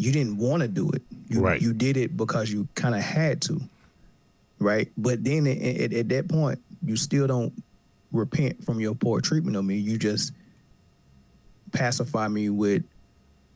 [0.00, 1.02] you didn't want to do it.
[1.28, 1.60] You, right.
[1.60, 3.60] You did it because you kind of had to,
[4.58, 4.90] right?
[4.96, 7.52] But then at, at, at, that point, you still don't
[8.10, 9.76] repent from your poor treatment of me.
[9.76, 10.32] You just
[11.72, 12.82] pacify me with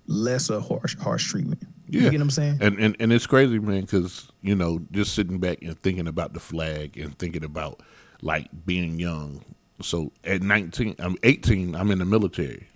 [0.07, 1.63] lesser harsh harsh treatment.
[1.89, 2.03] Yeah.
[2.03, 2.59] You get what I'm saying?
[2.61, 6.35] And and, and it's crazy, man, because you know, just sitting back and thinking about
[6.35, 7.81] the flag and thinking about
[8.23, 9.45] like being young.
[9.83, 11.75] So at 19, I'm 18.
[11.75, 12.69] I'm in the military,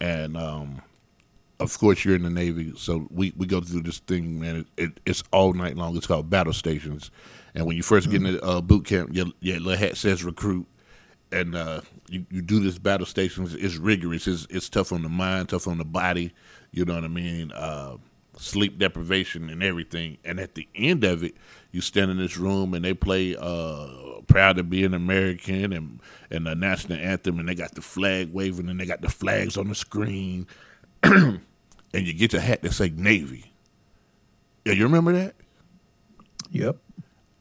[0.00, 0.82] and um,
[1.60, 4.56] of course you're in the Navy, so we, we go through this thing, man.
[4.56, 5.96] It, it, it's all night long.
[5.96, 7.10] It's called battle stations,
[7.54, 8.10] and when you 1st mm-hmm.
[8.10, 10.66] get into uh, boot camp, your, your little hat says recruit,
[11.30, 13.54] and uh, you you do this battle stations.
[13.54, 14.26] It's rigorous.
[14.26, 16.32] It's it's tough on the mind, tough on the body.
[16.72, 17.52] You know what I mean?
[17.52, 17.96] Uh,
[18.36, 20.18] sleep deprivation and everything.
[20.24, 21.36] And at the end of it,
[21.72, 26.00] you stand in this room and they play uh, "Proud to Be an American" and
[26.30, 29.56] and the national anthem, and they got the flag waving, and they got the flags
[29.56, 30.46] on the screen.
[31.02, 31.40] and
[31.94, 33.52] you get your hat that say Navy.
[34.64, 35.34] Yeah, you remember that?
[36.50, 36.76] Yep.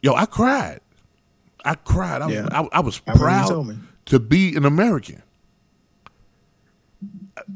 [0.02, 0.80] Yo, I cried.
[1.66, 2.22] I cried.
[2.22, 2.48] I, yeah.
[2.52, 3.68] I, I was proud
[4.10, 5.24] to be an American.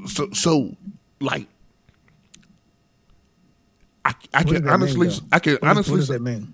[0.08, 0.76] So, so
[1.20, 1.48] like,
[4.06, 5.92] I, I can honestly, mean, I can what honestly.
[5.92, 6.54] What does that mean?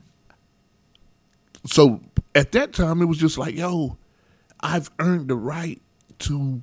[1.65, 2.01] So
[2.33, 3.97] at that time, it was just like, yo,
[4.61, 5.81] I've earned the right
[6.19, 6.61] to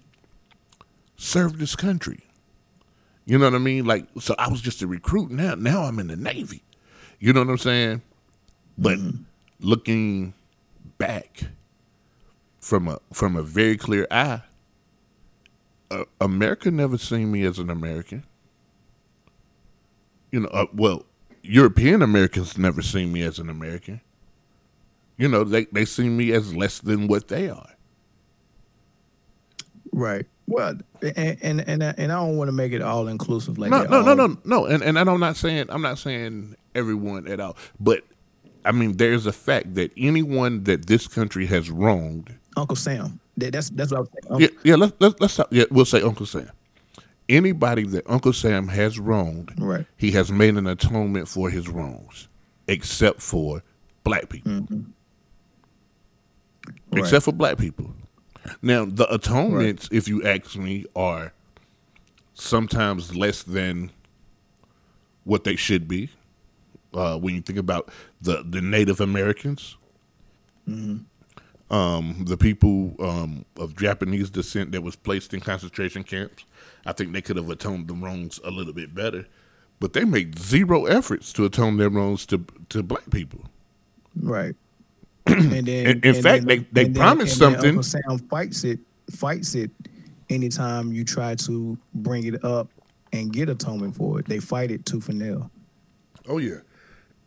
[1.16, 2.24] serve this country.
[3.26, 3.84] You know what I mean?
[3.84, 5.30] Like, so I was just a recruit.
[5.30, 6.62] Now, now I'm in the Navy.
[7.18, 8.02] You know what I'm saying?
[8.78, 9.22] But mm-hmm.
[9.60, 10.34] looking
[10.98, 11.44] back
[12.66, 14.42] from a from a very clear eye,
[15.92, 18.24] uh, America never seen me as an American.
[20.32, 21.04] You know, uh, well,
[21.42, 24.00] European Americans never seen me as an American.
[25.16, 27.70] You know, they they see me as less than what they are.
[29.92, 30.26] Right.
[30.48, 33.82] Well, and and and, and I don't want to make it all inclusive like no,
[33.82, 33.90] that.
[33.90, 37.56] No, no, no, no, and and I'm not saying I'm not saying everyone at all,
[37.78, 38.02] but
[38.64, 43.20] I mean there's a fact that anyone that this country has wronged, Uncle Sam.
[43.36, 44.32] That's that's what I was saying.
[44.32, 44.74] Uncle, yeah, yeah.
[44.76, 45.48] Let's let's let's stop.
[45.50, 46.50] Yeah, we'll say Uncle Sam.
[47.28, 49.86] Anybody that Uncle Sam has wronged, right?
[49.96, 52.28] He has made an atonement for his wrongs,
[52.68, 53.62] except for
[54.04, 54.52] black people.
[54.52, 54.82] Mm-hmm.
[56.92, 57.00] Right.
[57.00, 57.92] Except for black people.
[58.62, 59.96] Now, the atonements, right.
[59.96, 61.32] if you ask me, are
[62.34, 63.90] sometimes less than
[65.24, 66.10] what they should be.
[66.94, 67.90] Uh, when you think about
[68.22, 69.76] the, the Native Americans,
[70.66, 70.98] mm-hmm.
[71.70, 76.44] Um, the people um, of Japanese descent that was placed in concentration camps,
[76.84, 79.26] I think they could have atoned the wrongs a little bit better.
[79.78, 83.40] But they made zero efforts to atone their wrongs to to black people.
[84.14, 84.54] Right
[85.26, 87.70] and then, in, in fact, then, they they promised something.
[87.70, 88.78] Uncle Sam fights it,
[89.10, 89.72] fights it.
[90.30, 92.68] Anytime you try to bring it up
[93.12, 95.50] and get atonement for it, they fight it tooth and nail.
[96.28, 96.58] Oh yeah,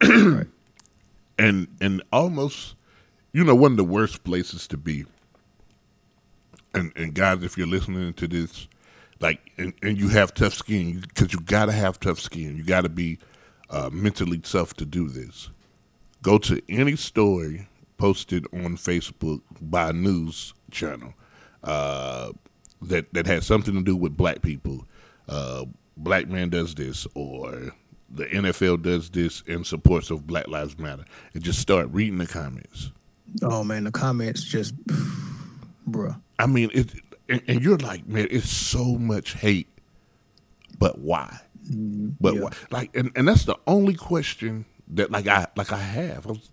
[0.01, 0.47] right.
[1.39, 2.75] and and almost,
[3.31, 5.05] you know, one of the worst places to be.
[6.73, 8.67] And and guys, if you're listening to this,
[9.19, 12.57] like, and, and you have tough skin, because you gotta have tough skin.
[12.57, 13.19] You gotta be
[13.69, 15.49] uh, mentally tough to do this.
[16.21, 21.13] Go to any story posted on Facebook by a news channel
[21.63, 22.31] uh,
[22.81, 24.85] that that had something to do with black people.
[25.27, 25.65] Uh,
[25.97, 27.73] black man does this, or
[28.09, 32.27] the NFL does this in support of Black Lives Matter, and just start reading the
[32.27, 32.91] comments.
[33.41, 34.75] Oh man, the comments just,
[35.87, 36.19] bruh.
[36.37, 36.91] I mean, it,
[37.27, 39.67] and, and you're like, man, it's so much hate,
[40.77, 41.39] but why?
[41.69, 42.09] Mm-hmm.
[42.19, 42.41] But yeah.
[42.41, 42.51] why?
[42.71, 46.25] Like, and, and that's the only question that like I like I have.
[46.25, 46.49] I was,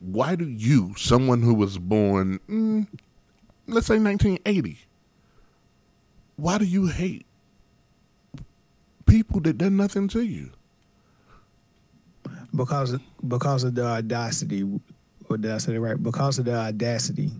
[0.00, 2.86] why do you, someone who was born, mm,
[3.68, 4.78] let's say 1980,
[6.36, 7.26] why do you hate
[9.06, 10.50] people that done nothing to you?
[12.54, 14.64] Because because of the audacity,
[15.40, 16.00] did I say it right?
[16.00, 17.30] Because of the audacity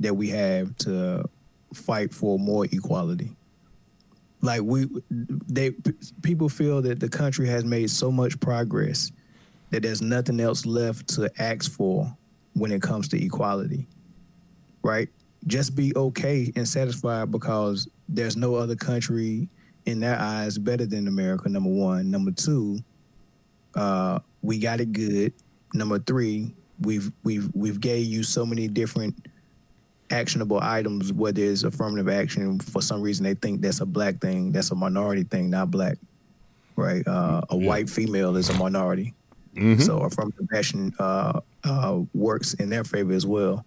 [0.00, 1.24] that we have to
[1.72, 3.36] fight for more equality.
[4.42, 5.72] Like we, they
[6.22, 9.12] people feel that the country has made so much progress
[9.70, 12.16] that there's nothing else left to ask for
[12.54, 13.86] when it comes to equality,
[14.82, 15.08] right?
[15.46, 19.48] Just be okay and satisfied because there's no other country
[19.86, 21.48] in their eyes better than America.
[21.48, 22.78] Number one, number two,
[23.74, 25.32] uh, we got it good.
[25.72, 29.14] Number three, we've we've we've gave you so many different
[30.10, 34.50] actionable items whether it's affirmative action for some reason they think that's a black thing
[34.50, 35.98] that's a minority thing not black
[36.76, 37.68] right uh, a yeah.
[37.68, 39.14] white female is a minority
[39.54, 39.80] mm-hmm.
[39.80, 43.64] so affirmative action uh, uh, works in their favor as well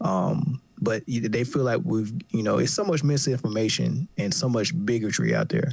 [0.00, 4.72] um, but they feel like we've you know it's so much misinformation and so much
[4.84, 5.72] bigotry out there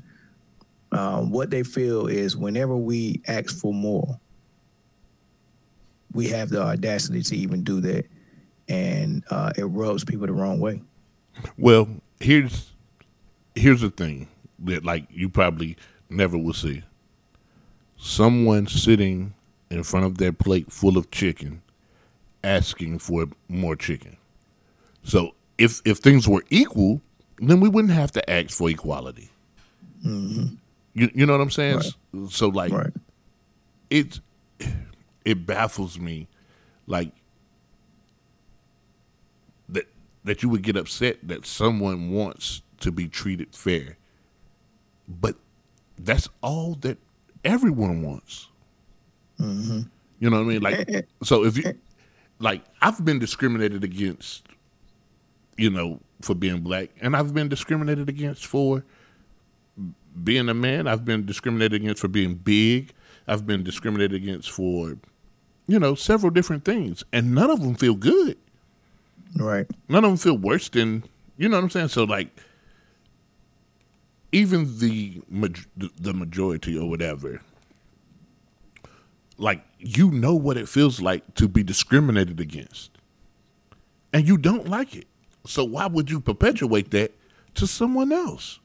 [0.94, 4.20] um, what they feel is whenever we ask for more
[6.14, 8.06] we have the audacity to even do that
[8.70, 10.82] and uh, it rubs people the wrong way.
[11.58, 11.88] Well,
[12.20, 12.72] here's
[13.56, 14.28] here's the thing
[14.60, 15.78] that like you probably
[16.10, 16.84] never will see.
[17.98, 19.34] Someone sitting
[19.70, 21.62] in front of their plate full of chicken
[22.44, 24.18] asking for more chicken.
[25.04, 27.02] So if if things were equal,
[27.40, 29.30] then we wouldn't have to ask for equality.
[30.06, 30.56] Mm-hmm.
[30.94, 31.78] You you know what I'm saying?
[31.78, 32.30] Right.
[32.30, 32.94] So like right.
[33.90, 34.20] it
[35.28, 36.26] it baffles me
[36.88, 37.12] like
[39.68, 39.86] that
[40.24, 43.98] that you would get upset that someone wants to be treated fair.
[45.06, 45.36] But
[46.00, 46.98] that's all that
[47.44, 48.48] everyone wants.
[49.38, 49.82] Mm-hmm.
[50.20, 50.62] You know what I mean?
[50.62, 51.78] Like, so if you,
[52.40, 54.48] like, I've been discriminated against,
[55.58, 58.86] you know, for being black, and I've been discriminated against for
[60.24, 60.88] being a man.
[60.88, 62.94] I've been discriminated against for being big.
[63.28, 64.98] I've been discriminated against for,
[65.68, 68.38] you know, several different things, and none of them feel good.
[69.36, 69.68] Right.
[69.90, 71.04] None of them feel worse than
[71.38, 71.90] you know what I'm saying.
[71.90, 72.30] So like,
[74.32, 75.22] even the
[76.00, 77.42] the majority or whatever,
[79.38, 82.92] like you know what it feels like to be discriminated against,
[84.14, 85.08] and you don't like it.
[85.46, 87.12] So why would you perpetuate that
[87.56, 88.60] to someone else?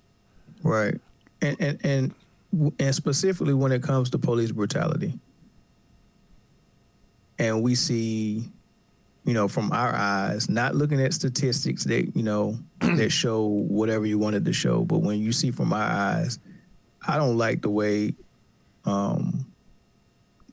[0.62, 1.00] Right.
[1.40, 2.14] And and and
[2.78, 5.18] and specifically when it comes to police brutality,
[7.42, 8.48] and we see
[9.24, 14.04] you know, from our eyes, not looking at statistics that, you know, that show whatever
[14.04, 14.84] you wanted to show.
[14.84, 16.38] But when you see from our eyes,
[17.06, 18.14] I don't like the way
[18.84, 19.46] um,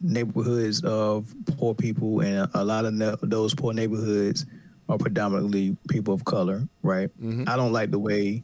[0.02, 4.46] neighborhoods of poor people and a, a lot of ne- those poor neighborhoods
[4.88, 7.10] are predominantly people of color, right?
[7.20, 7.46] Mm-hmm.
[7.48, 8.44] I don't like the way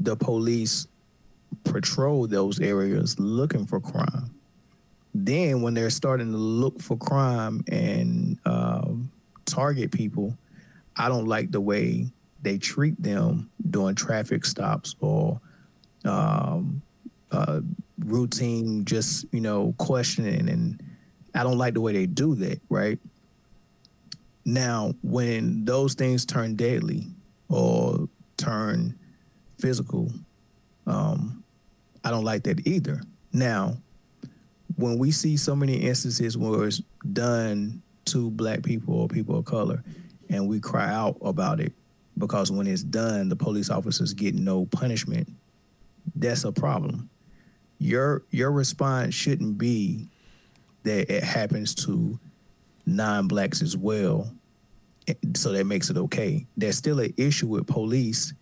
[0.00, 0.86] the police
[1.64, 4.30] patrol those areas looking for crime
[5.26, 9.10] then when they're starting to look for crime and um,
[9.44, 10.36] target people,
[10.96, 12.06] I don't like the way
[12.42, 15.40] they treat them during traffic stops or
[16.04, 16.82] um,
[17.30, 17.60] uh,
[17.98, 20.82] routine, just you know, questioning, and
[21.34, 22.60] I don't like the way they do that.
[22.68, 22.98] Right
[24.44, 27.06] now, when those things turn deadly
[27.48, 28.98] or turn
[29.58, 30.12] physical,
[30.86, 31.44] um,
[32.04, 33.02] I don't like that either.
[33.32, 33.76] Now,
[34.78, 36.80] when we see so many instances where it's
[37.12, 39.82] done to black people or people of color
[40.30, 41.72] and we cry out about it
[42.16, 45.28] because when it's done the police officers get no punishment
[46.14, 47.10] that's a problem.
[47.78, 50.06] Your your response shouldn't be
[50.84, 52.18] that it happens to
[52.86, 54.32] non-blacks as well
[55.34, 56.46] so that makes it okay.
[56.56, 58.32] There's still an issue with police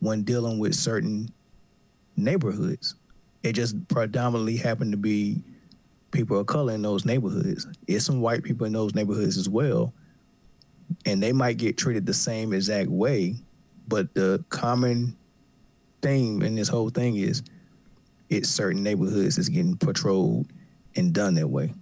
[0.00, 1.30] when dealing with certain
[2.16, 2.96] neighborhoods.
[3.42, 5.42] It just predominantly happened to be
[6.14, 7.66] people of color in those neighborhoods.
[7.86, 9.92] It's some white people in those neighborhoods as well.
[11.04, 13.34] And they might get treated the same exact way,
[13.86, 15.16] but the common
[16.00, 17.42] theme in this whole thing is
[18.30, 20.46] it's certain neighborhoods is getting patrolled
[20.96, 21.74] and done that way,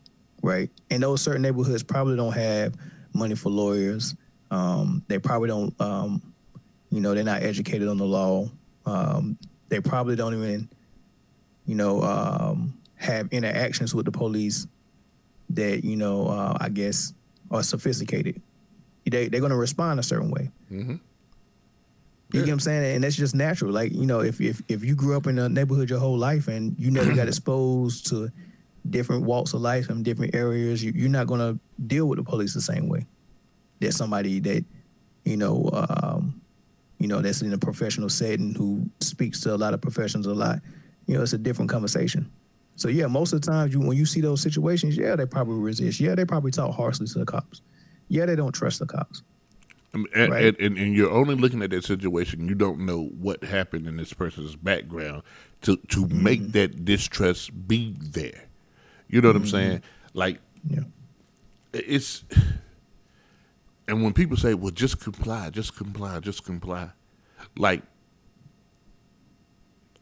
[0.43, 0.71] right?
[0.91, 2.75] And those certain neighborhoods probably don't have
[3.13, 4.15] money for lawyers.
[4.51, 6.35] Um, they probably don't, um,
[6.91, 8.49] you know, they're not educated on the law.
[8.87, 10.69] Um, they probably don't even,
[11.67, 14.67] you know, um, have interactions with the police
[15.51, 17.13] that you know uh, I guess
[17.51, 18.41] are sophisticated.
[19.05, 20.51] They they're gonna respond a certain way.
[20.71, 20.93] Mm-hmm.
[20.93, 22.47] You yeah.
[22.47, 22.95] get what I'm saying?
[22.95, 23.73] And that's just natural.
[23.73, 26.49] Like you know, if if if you grew up in a neighborhood your whole life
[26.49, 28.31] and you never got exposed to
[28.89, 32.55] different walks of life from different areas, you, are not gonna deal with the police
[32.55, 33.07] the same way.
[33.81, 34.65] There's somebody that
[35.25, 36.41] you know, um,
[36.99, 40.35] you know, that's in a professional setting who speaks to a lot of professionals a
[40.35, 40.61] lot,
[41.07, 42.31] you know, it's a different conversation.
[42.83, 45.55] So yeah, most of the times you when you see those situations, yeah, they probably
[45.55, 46.01] resist.
[46.01, 47.63] Yeah, they probably talk harshly to the cops.
[48.09, 49.23] Yeah, they don't trust the cops.
[49.95, 50.59] And, right?
[50.59, 52.49] and, and, you're only looking at that situation.
[52.49, 55.23] You don't know what happened in this person's background
[55.61, 56.23] to to mm-hmm.
[56.23, 58.49] make that distrust be there.
[59.09, 59.43] You know what mm-hmm.
[59.45, 59.83] I'm saying?
[60.15, 60.81] Like, yeah.
[61.73, 62.25] it's
[63.87, 66.91] and when people say, "Well, just comply, just comply, just comply,"
[67.57, 67.83] like,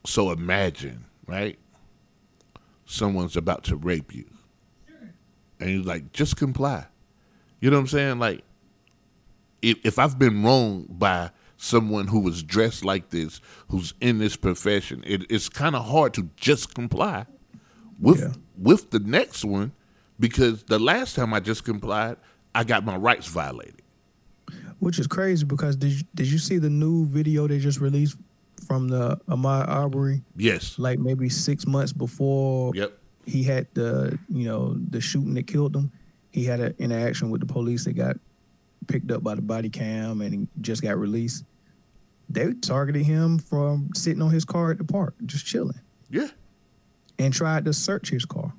[0.07, 1.59] so imagine, right?
[2.90, 4.24] Someone's about to rape you,
[5.61, 6.87] and you're like, "Just comply."
[7.61, 8.18] You know what I'm saying?
[8.18, 8.42] Like,
[9.62, 14.35] if if I've been wronged by someone who was dressed like this, who's in this
[14.37, 17.26] profession, it, it's kind of hard to just comply
[18.00, 18.33] with yeah.
[18.59, 19.72] with the next one
[20.18, 22.16] because the last time I just complied,
[22.55, 23.83] I got my rights violated.
[24.81, 28.16] Which is crazy because did you, did you see the new video they just released
[28.66, 30.23] from the Ahmaud Arbery.
[30.37, 30.79] Yes.
[30.79, 32.92] Like maybe six months before yep.
[33.27, 35.90] he had the you know the shooting that killed him.
[36.33, 38.16] He had an interaction with the police that got
[38.87, 41.44] picked up by the body cam and he just got released.
[42.29, 45.81] They targeted him from sitting on his car at the park, just chilling.
[46.09, 46.29] Yeah.
[47.18, 48.53] And tried to search his car.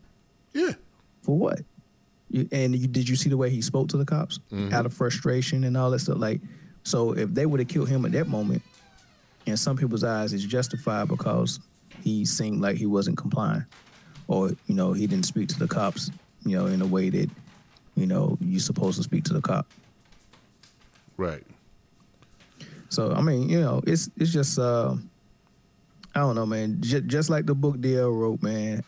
[0.54, 0.74] Yeah.
[1.22, 1.62] For what?
[2.52, 4.74] and you, did you see the way he spoke to the cops mm-hmm.
[4.74, 6.18] out of frustration and all that stuff?
[6.18, 6.42] Like,
[6.84, 8.62] so if they would have killed him at that moment,
[9.46, 11.60] in some people's eyes, it's justified because
[12.04, 13.66] he seemed like he wasn't complying,
[14.28, 16.12] or you know, he didn't speak to the cops,
[16.46, 17.30] you know, in a way that
[17.96, 19.68] you know you're supposed to speak to the cop.
[21.18, 21.44] Right.
[22.90, 24.96] So I mean, you know, it's it's just uh,
[26.16, 26.78] I don't know, man.
[26.82, 28.84] J- just like the book DL wrote, man,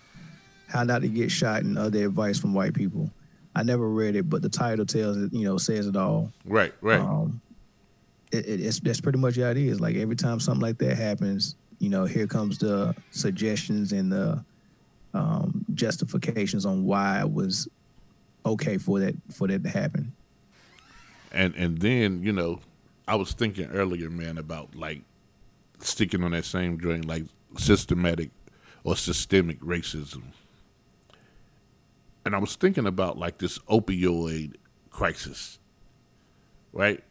[0.68, 3.10] how not to get shot and other advice from white people.
[3.56, 6.34] I never read it, but the title tells it, you know, says it all.
[6.44, 7.00] Right, right.
[7.00, 7.40] Um,
[8.34, 9.80] it, it, it's that's pretty much how it is.
[9.80, 14.44] Like every time something like that happens, you know, here comes the suggestions and the
[15.14, 17.68] um, justifications on why it was
[18.46, 20.14] okay for that for that to happen.
[21.32, 22.60] And and then you know,
[23.08, 25.02] I was thinking earlier, man, about like
[25.80, 27.26] sticking on that same joint, like
[27.58, 28.32] systematic
[28.84, 30.24] or systemic racism
[32.26, 34.56] and I was thinking about like this opioid
[34.90, 35.60] crisis,
[36.72, 37.04] right?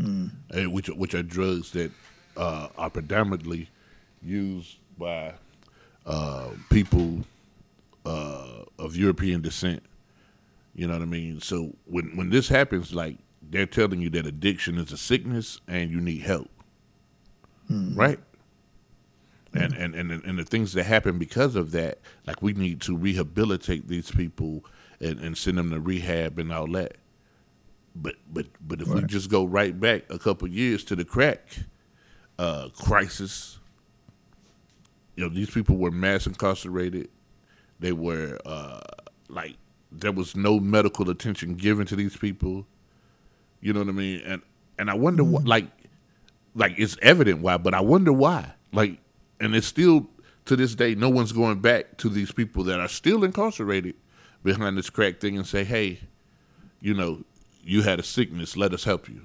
[0.00, 0.72] Mm.
[0.72, 1.90] which which are drugs that
[2.36, 3.70] uh, are predominantly
[4.22, 5.32] used by
[6.04, 7.20] uh, people
[8.04, 9.82] uh, of European descent.
[10.74, 11.40] You know what I mean?
[11.40, 15.90] So when when this happens, like they're telling you that addiction is a sickness and
[15.90, 16.50] you need help,
[17.70, 17.96] mm.
[17.96, 18.18] right?
[19.56, 22.96] and, and, and and the things that happen because of that, like we need to
[22.96, 24.64] rehabilitate these people
[25.00, 26.96] and, and send them to rehab and all that.
[28.00, 29.02] But but but if right.
[29.02, 31.48] we just go right back a couple years to the crack
[32.38, 33.58] uh, crisis,
[35.16, 37.08] you know, these people were mass incarcerated.
[37.80, 38.80] They were uh,
[39.28, 39.56] like
[39.90, 42.66] there was no medical attention given to these people.
[43.60, 44.20] You know what I mean?
[44.26, 44.42] And
[44.78, 45.32] and I wonder mm-hmm.
[45.32, 45.66] what like
[46.54, 48.52] like it's evident why, but I wonder why.
[48.72, 48.98] Like
[49.40, 50.08] and it's still
[50.46, 53.94] to this day, no one's going back to these people that are still incarcerated
[54.42, 56.00] behind this crack thing and say, "Hey,
[56.80, 57.24] you know,
[57.66, 58.56] you had a sickness.
[58.56, 59.22] Let us help you."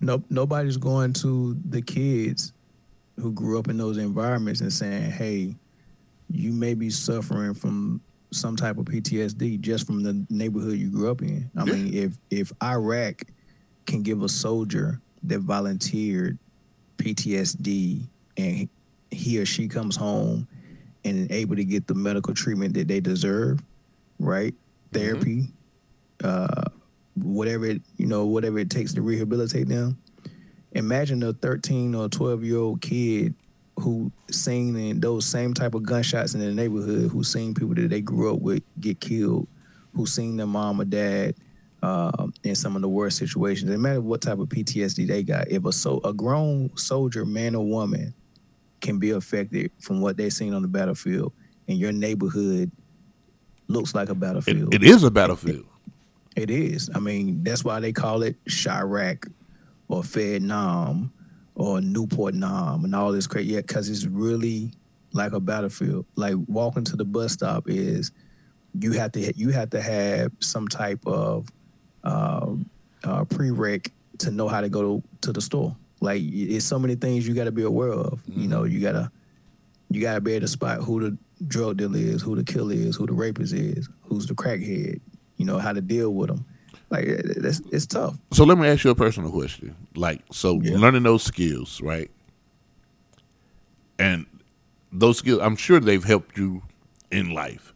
[0.00, 2.52] No, nobody's going to the kids
[3.18, 5.56] who grew up in those environments and saying, "Hey,
[6.28, 8.00] you may be suffering from
[8.32, 11.72] some type of PTSD just from the neighborhood you grew up in." I yeah.
[11.72, 13.24] mean, if if Iraq
[13.86, 16.38] can give a soldier that volunteered
[16.98, 18.68] PTSD and
[19.10, 20.48] he or she comes home
[21.04, 23.62] and able to get the medical treatment that they deserve,
[24.18, 24.54] right?
[24.54, 24.98] Mm-hmm.
[24.98, 25.48] Therapy,
[26.22, 26.64] uh,
[27.16, 29.98] whatever it, you know, whatever it takes to rehabilitate them.
[30.72, 33.34] Imagine a 13 or 12 year old kid
[33.78, 37.90] who seen in those same type of gunshots in the neighborhood, who seen people that
[37.90, 39.48] they grew up with get killed,
[39.94, 41.34] who seen their mom or dad
[41.82, 43.70] uh, in some of the worst situations.
[43.70, 47.54] No matter what type of PTSD they got, if a so a grown soldier, man
[47.54, 48.14] or woman,
[48.80, 51.32] can be affected from what they seen on the battlefield,
[51.68, 52.70] and your neighborhood
[53.68, 54.74] looks like a battlefield.
[54.74, 55.66] it, it is a battlefield.
[56.36, 56.90] It, is.
[56.94, 59.30] I mean, that's why they call it Chiraq
[59.88, 61.12] or Vietnam
[61.54, 63.52] or Newport Nam and all this crazy.
[63.52, 64.72] Yeah, because it's really
[65.12, 66.06] like a battlefield.
[66.16, 68.12] Like walking to the bus stop is
[68.78, 71.48] you have to you have to have some type of
[72.04, 72.54] uh,
[73.04, 75.76] uh, prereq to know how to go to, to the store.
[76.00, 78.22] Like it's so many things you got to be aware of.
[78.24, 78.40] Mm-hmm.
[78.40, 79.10] You know, you gotta
[79.90, 82.96] you gotta be able to spot who the drug dealer is, who the killer is,
[82.96, 85.00] who the rapist is, who's the crackhead.
[85.42, 86.44] You know how to deal with them.
[86.88, 88.16] Like it's, it's tough.
[88.30, 89.74] So let me ask you a personal question.
[89.96, 90.78] Like, so Yeah.
[90.78, 92.08] learning those skills, right?
[93.98, 94.24] And
[94.92, 96.62] those skills, I'm sure they've helped you
[97.10, 97.74] in life.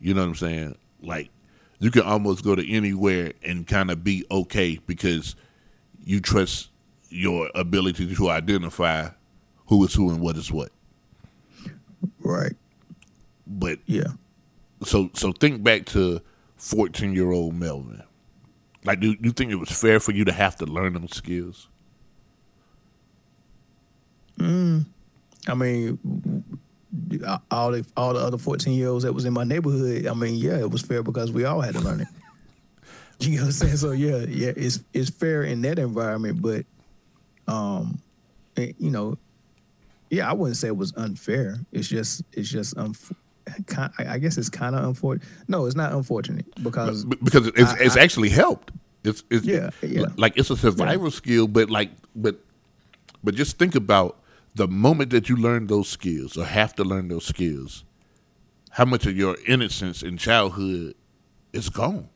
[0.00, 0.74] You know what I'm saying?
[1.02, 1.30] Like,
[1.78, 5.36] you can almost go to anywhere and kind of be okay because
[6.04, 6.70] you trust
[7.10, 9.10] your ability to identify
[9.68, 10.70] who is who and what is what.
[12.18, 12.56] Right.
[13.46, 14.08] But Yeah.
[14.82, 16.20] so so think back to
[16.64, 18.02] 14 year old Melvin.
[18.84, 21.68] Like, do you think it was fair for you to have to learn those skills?
[24.40, 25.98] I mean,
[27.50, 30.06] all the all the other fourteen year olds that was in my neighborhood.
[30.06, 32.08] I mean, yeah, it was fair because we all had to learn it.
[33.20, 33.76] you know what I'm saying?
[33.76, 36.64] So yeah, yeah, it's it's fair in that environment, but
[37.46, 38.00] um,
[38.56, 39.18] it- you know,
[40.10, 41.58] yeah, I wouldn't say it was unfair.
[41.72, 43.14] It's just it's just unf-
[43.76, 45.28] I I guess it's kind of unfortunate.
[45.48, 48.70] No, it's not unfortunate because because it's I- it's I- actually helped.
[49.04, 50.06] It's it's Yeah, yeah.
[50.16, 52.36] like it's a survival skill, but like but
[53.22, 54.18] but just think about
[54.54, 57.84] the moment that you learn those skills or have to learn those skills,
[58.70, 60.94] how much of your innocence in childhood
[61.52, 62.08] is gone.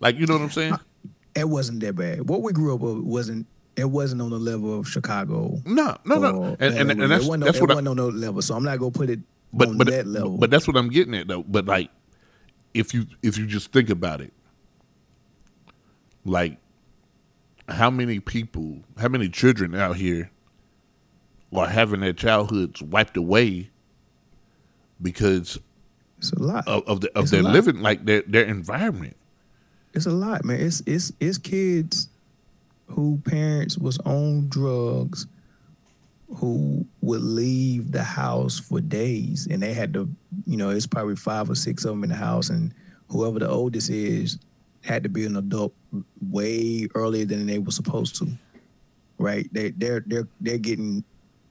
[0.00, 0.76] Like you know what I'm saying?
[1.34, 2.28] it wasn't that bad.
[2.28, 5.60] What we grew up with wasn't it wasn't on the level of Chicago.
[5.66, 8.08] No, no, no, and and, and that's it wasn't, that's it what wasn't on no
[8.08, 8.42] level.
[8.42, 9.20] So I'm not gonna put it
[9.52, 11.42] but but that but that's what I'm getting at though.
[11.42, 11.90] But like,
[12.74, 14.32] if you if you just think about it,
[16.24, 16.58] like,
[17.68, 20.30] how many people, how many children out here
[21.54, 23.70] are having their childhoods wiped away
[25.00, 25.58] because
[26.18, 26.66] it's a lot.
[26.66, 29.16] of, of, the, of their living, like their their environment.
[29.94, 30.60] It's a lot, man.
[30.60, 32.08] It's it's it's kids
[32.88, 35.26] who parents was on drugs
[36.28, 40.08] who would leave the house for days and they had to
[40.46, 42.72] you know, it's probably five or six of them in the house and
[43.08, 44.38] whoever the oldest is
[44.84, 45.74] had to be an adult
[46.20, 48.28] way earlier than they were supposed to.
[49.18, 49.48] Right?
[49.52, 51.04] They they're they're they're getting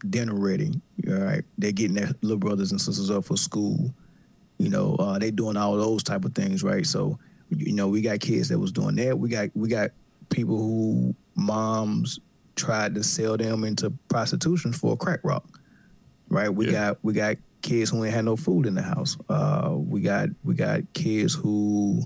[0.09, 0.79] dinner ready.
[1.07, 1.43] All right.
[1.57, 3.93] They're getting their little brothers and sisters up for school.
[4.57, 6.85] You know, uh, they doing all those type of things, right?
[6.85, 7.19] So,
[7.49, 9.17] you know, we got kids that was doing that.
[9.17, 9.91] We got we got
[10.29, 12.19] people who moms
[12.55, 15.45] tried to sell them into prostitution for a crack rock,
[16.29, 16.49] right?
[16.49, 16.71] We Yeah.
[16.71, 19.17] got we got kids who ain't had no food in the house.
[19.29, 22.03] Uh, we got we got kids who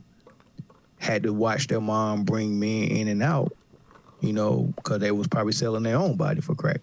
[0.97, 3.53] had to watch their mom bring men in and out,
[4.21, 6.81] you know, because they was probably selling their own body for crack.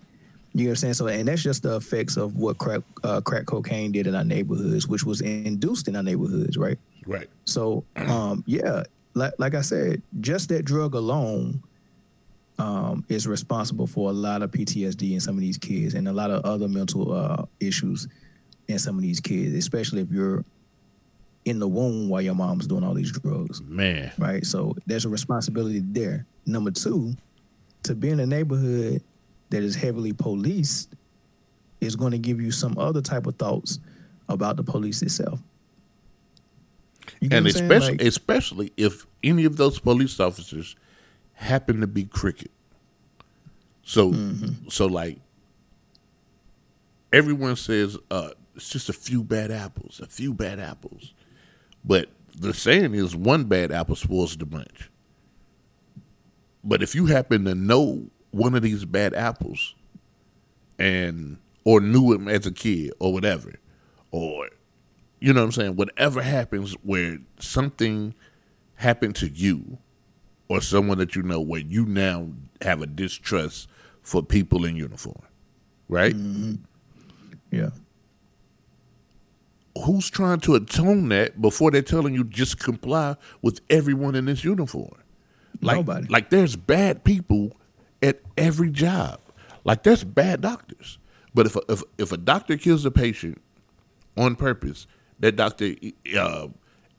[0.55, 0.95] You know what I'm saying?
[0.95, 4.25] So, and that's just the effects of what crack uh, crack cocaine did in our
[4.25, 6.79] neighborhoods, which was induced in our neighborhoods, right?
[7.07, 7.29] Right.
[7.45, 11.63] So, um, yeah, like like I said, just that drug alone
[12.59, 16.13] um, is responsible for a lot of PTSD in some of these kids and a
[16.13, 18.09] lot of other mental uh, issues
[18.69, 20.45] in some of these kids, especially if you're
[21.45, 24.11] in the womb while your mom's doing all these drugs, Man.
[24.19, 24.45] right?
[24.45, 26.27] So there's a responsibility there.
[26.47, 27.15] Number two,
[27.85, 29.03] to be in a neighborhood
[29.51, 30.95] that is heavily policed
[31.81, 33.79] is going to give you some other type of thoughts
[34.29, 35.39] about the police itself.
[37.21, 37.65] And what I'm saying?
[37.65, 40.75] especially Like- especially if any of those police officers
[41.37, 42.51] happen to be cricket.
[43.83, 44.69] So Mm-hmm.
[44.69, 45.19] so like
[47.13, 51.13] everyone says uh it's just a few bad apples, a few bad apples.
[51.85, 54.91] But the saying is one bad apple spoils the bunch.
[56.65, 59.75] But if you happen to know one of these bad apples
[60.79, 63.55] and or knew him as a kid or whatever,
[64.11, 64.49] or
[65.21, 68.15] you know what I'm saying, whatever happens where something
[68.75, 69.79] happened to you
[70.49, 72.29] or someone that you know where you now
[72.63, 73.69] have a distrust
[74.03, 75.23] for people in uniform,
[75.89, 76.15] right?
[77.51, 77.71] yeah.
[79.85, 84.43] Who's trying to atone that before they're telling you just comply with everyone in this
[84.43, 84.95] uniform?
[85.61, 86.07] Like, Nobody.
[86.09, 87.53] like there's bad people
[88.03, 89.21] at every job.
[89.65, 90.99] Like there's bad doctors.
[91.35, 93.41] But if a, if if a doctor kills a patient
[94.17, 94.87] on purpose,
[95.21, 95.75] that doctor
[96.19, 96.49] uh,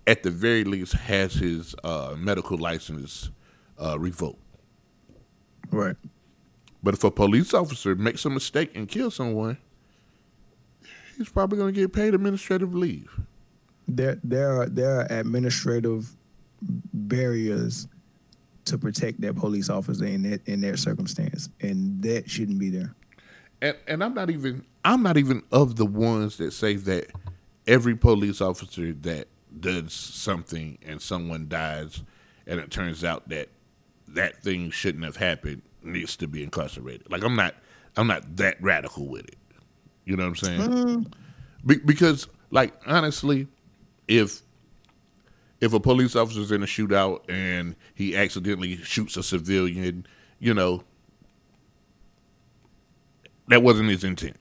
[0.05, 3.31] at the very least has his uh, medical license
[3.77, 3.97] uh.
[5.71, 5.95] Right.
[6.83, 9.57] But if a police officer makes a mistake and kills someone,
[11.17, 13.09] he's probably going to get paid administrative leave.
[13.87, 16.15] There there are there are administrative
[16.61, 17.87] barriers
[18.65, 22.93] to protect that police officer in that in their circumstance, and that shouldn't be there.
[23.61, 27.11] And and I'm not even I'm not even of the ones that say that
[27.65, 29.27] every police officer that
[29.59, 32.03] does something and someone dies
[32.45, 33.49] and it turns out that
[34.09, 37.09] that thing shouldn't have happened needs to be incarcerated.
[37.11, 37.55] Like I'm not
[37.95, 39.37] I'm not that radical with it.
[40.05, 40.61] You know what I'm saying?
[40.61, 41.03] Mm-hmm.
[41.67, 43.47] Be- because like honestly,
[44.07, 44.41] if
[45.59, 50.05] if a police officer's in a shootout and he accidentally shoots a civilian,
[50.39, 50.83] you know,
[53.47, 54.37] that wasn't his intent.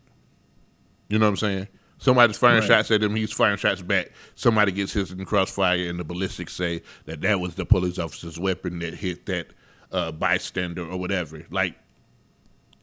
[1.09, 1.69] You know what I'm saying?
[1.99, 2.67] Somebody's firing Right.
[2.67, 3.15] shots at him.
[3.17, 4.11] He's firing shots back.
[4.35, 8.39] Somebody gets hit in crossfire, and the ballistics say that that was the police officer's
[8.39, 9.47] weapon that hit that
[9.93, 11.45] uh, bystander or whatever.
[11.51, 11.75] Like,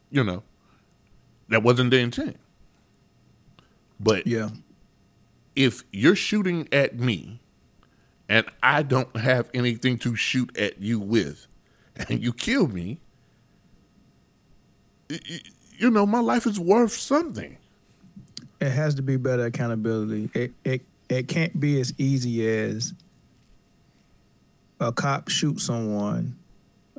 [0.10, 0.44] you know,
[1.50, 2.38] that wasn't the intent.
[4.00, 4.50] But Yeah.
[5.56, 7.40] if you're shooting at me,
[8.30, 11.48] and I don't have anything to shoot at you with,
[12.10, 13.00] and you kill me,
[15.78, 17.58] you know, my life is worth something.
[18.60, 20.30] It has to be better accountability.
[20.34, 22.94] It it it can't be as easy as
[24.80, 26.38] a cop shoots someone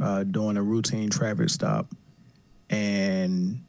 [0.01, 1.87] uh, during a routine traffic stop,
[2.71, 3.63] and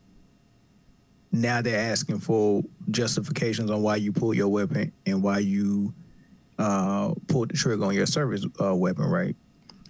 [1.32, 5.93] now they're asking for justifications on why you pulled your weapon and why you
[6.57, 9.05] uh, pulled the trigger on your service uh, weapon.
[9.05, 9.36] Right?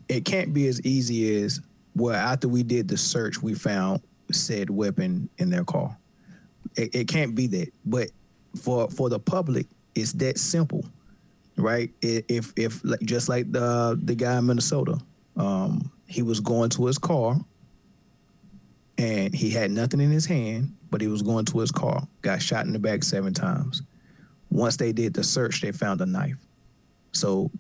[0.10, 1.62] It can't be as easy as
[1.96, 2.16] well.
[2.16, 5.98] After we did the search, we found said weapon in their car
[6.76, 7.74] it, it can't be that.
[7.86, 8.10] But
[8.62, 10.86] for for the public, it's that simple,
[11.58, 11.92] right?
[12.02, 15.00] If if just like the the guy in Minnesota,
[15.38, 17.38] um, he was going to his car,
[18.98, 22.08] and he had nothing in his hand, but he was going to his car.
[22.22, 23.82] Got shot in the back seven times.
[24.50, 26.38] Once they did the search, they found a knife.
[27.12, 27.52] So,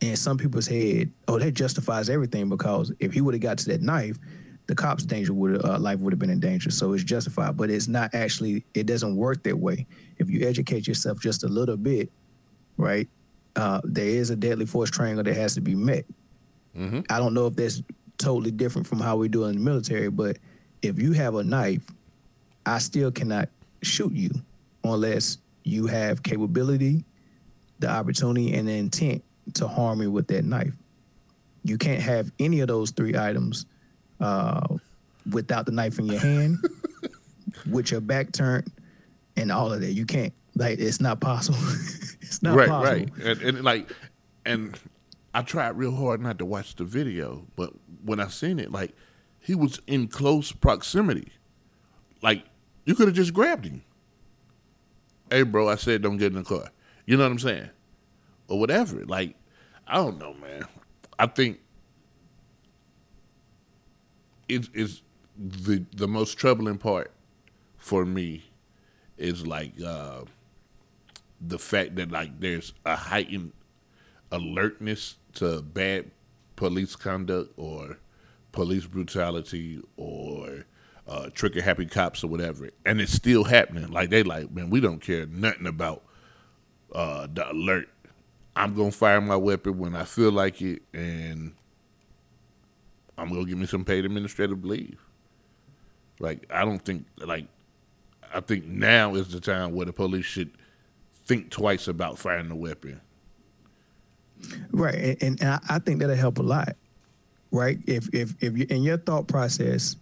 [0.00, 3.66] in some people's head, oh, that justifies everything because if he would have got to
[3.70, 4.16] that knife,
[4.68, 6.70] the cop's danger would uh, life would have been in danger.
[6.70, 8.64] So it's justified, but it's not actually.
[8.74, 9.86] It doesn't work that way.
[10.18, 12.12] If you educate yourself just a little bit,
[12.76, 13.08] right?
[13.56, 16.04] Uh, there is a deadly force triangle that has to be met.
[16.76, 17.06] Mhm.
[17.10, 17.82] I don't know if that's
[18.18, 20.38] totally different from how we do it in the military, but
[20.82, 21.84] if you have a knife,
[22.66, 23.48] I still cannot
[23.82, 24.30] shoot you
[24.84, 27.04] unless you have capability,
[27.78, 29.22] the opportunity, and the intent
[29.54, 30.74] to harm me with that knife.
[31.64, 33.66] You can't have any of those three items
[34.20, 34.66] uh,
[35.30, 36.58] without the knife in your hand,
[37.70, 38.70] with your back turned,
[39.36, 39.92] and all of that.
[39.92, 40.32] You can't.
[40.56, 41.58] Like it's not possible.
[42.20, 43.06] it's not right, possible.
[43.06, 43.92] right, and, and like,
[44.44, 44.78] and
[45.38, 47.72] I tried real hard not to watch the video, but
[48.02, 48.92] when I seen it, like,
[49.38, 51.30] he was in close proximity.
[52.20, 52.42] Like,
[52.84, 53.84] you could have just grabbed him.
[55.30, 56.70] Hey, bro, I said don't get in the car.
[57.06, 57.70] You know what I'm saying,
[58.48, 59.04] or whatever.
[59.04, 59.36] Like,
[59.86, 60.64] I don't know, man.
[61.20, 61.60] I think
[64.48, 65.02] it is
[65.38, 67.12] the the most troubling part
[67.76, 68.42] for me
[69.16, 69.80] is like.
[69.80, 70.22] Uh,
[71.40, 73.52] the fact that like there's a heightened
[74.32, 76.10] alertness to bad
[76.56, 77.98] police conduct or
[78.52, 80.64] police brutality or
[81.06, 83.90] uh, trigger happy cops or whatever, and it's still happening.
[83.90, 86.02] Like they like, man, we don't care nothing about
[86.94, 87.88] uh, the alert.
[88.54, 91.52] I'm gonna fire my weapon when I feel like it, and
[93.16, 94.98] I'm gonna give me some paid administrative leave.
[96.20, 97.46] Like I don't think like
[98.34, 100.50] I think now is the time where the police should
[101.24, 103.00] think twice about firing a weapon.
[104.70, 106.76] Right, and, and, I think that'll help a lot.
[107.50, 109.96] Right, if if if you and your thought process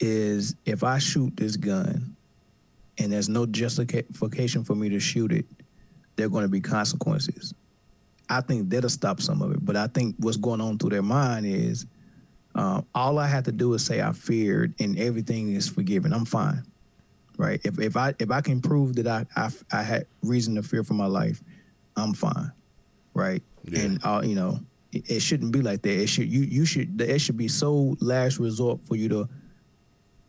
[0.00, 2.16] is if I shoot this gun
[2.98, 5.46] and there's no justification for me to shoot it,
[6.16, 7.54] there are going to be consequences.
[8.28, 9.64] I think that'll stop some of it.
[9.64, 11.86] But I think what's going on through their mind is
[12.54, 16.12] um, all I have to do is say I feared, and everything is forgiven.
[16.12, 16.64] I'm fine.
[17.38, 17.60] Right.
[17.64, 20.84] If if I if I can prove that I I, I had reason to fear
[20.84, 21.42] for my life,
[21.96, 22.52] I'm fine.
[23.14, 23.42] Right.
[23.64, 23.80] Yeah.
[23.80, 24.60] And uh, you know,
[24.92, 26.02] it, it shouldn't be like that.
[26.02, 29.28] It should you you should it should be so last resort for you to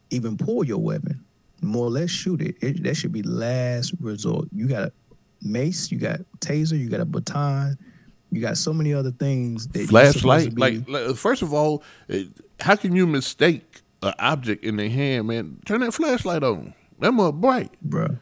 [0.09, 1.23] even pull your weapon.
[1.61, 2.55] More or less shoot it.
[2.61, 4.47] it that should be last resort.
[4.53, 4.93] You got a
[5.41, 7.77] mace, you got taser, you got a baton,
[8.31, 11.53] you got so many other things that you're supposed to Flashlight, like, like, first of
[11.53, 12.23] all, eh,
[12.59, 15.59] how can you mistake an object in their hand, man?
[15.65, 16.73] Turn that flashlight on.
[16.99, 17.71] That mother bright.
[17.88, 18.19] bruh.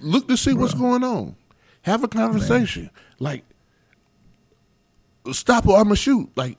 [0.00, 1.36] Look to see what's going on.
[1.82, 2.90] Have a conversation.
[3.18, 3.44] Like,
[5.32, 6.30] stop or I'ma shoot.
[6.36, 6.58] Like,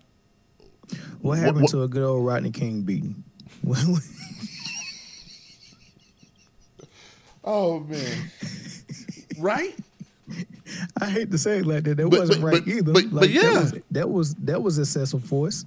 [1.22, 3.24] What happened what- to a good old Rodney King beating?
[7.43, 8.32] oh man,
[9.39, 9.76] right?
[10.99, 11.97] I hate to say it like that.
[11.97, 12.93] That But- wasn't but- right either.
[12.93, 13.41] but- Like, yeah.
[13.41, 15.66] that was, that was that was excessive force.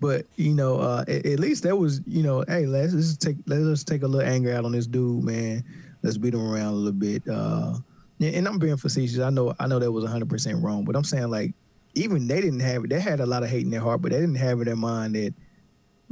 [0.00, 3.36] But you know, uh, at, at least that was you know, hey, let's just take
[3.46, 5.64] let's take a little anger out on this dude, man.
[6.02, 7.22] Let's beat him around a little bit.
[7.28, 7.74] Uh,
[8.20, 9.20] and, and I'm being facetious.
[9.20, 11.54] I know I know that was 100 percent wrong, but I'm saying like
[11.94, 12.90] even they didn't have it.
[12.90, 14.66] They had a lot of hate in their heart, but they didn't have it in
[14.66, 15.34] their mind that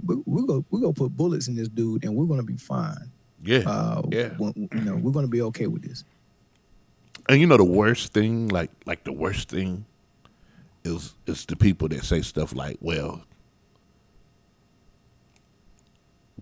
[0.04, 3.10] we, we go we're gonna put bullets in this dude and we're gonna be fine.
[3.42, 4.28] Yeah, Uh, yeah.
[4.36, 6.04] when- you know, we're gonna be okay with this.
[7.28, 9.84] And you know the worst thing, like like the worst thing,
[10.84, 13.22] is is the people that say stuff like, "Well,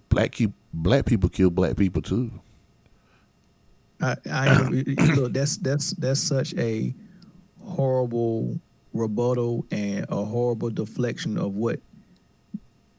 [0.09, 2.31] black keep, black people kill black people too."
[4.01, 4.59] I, I
[5.17, 6.95] look, that's that's that's such a
[7.65, 8.59] horrible
[8.99, 11.81] rebuttal and a horrible deflection of what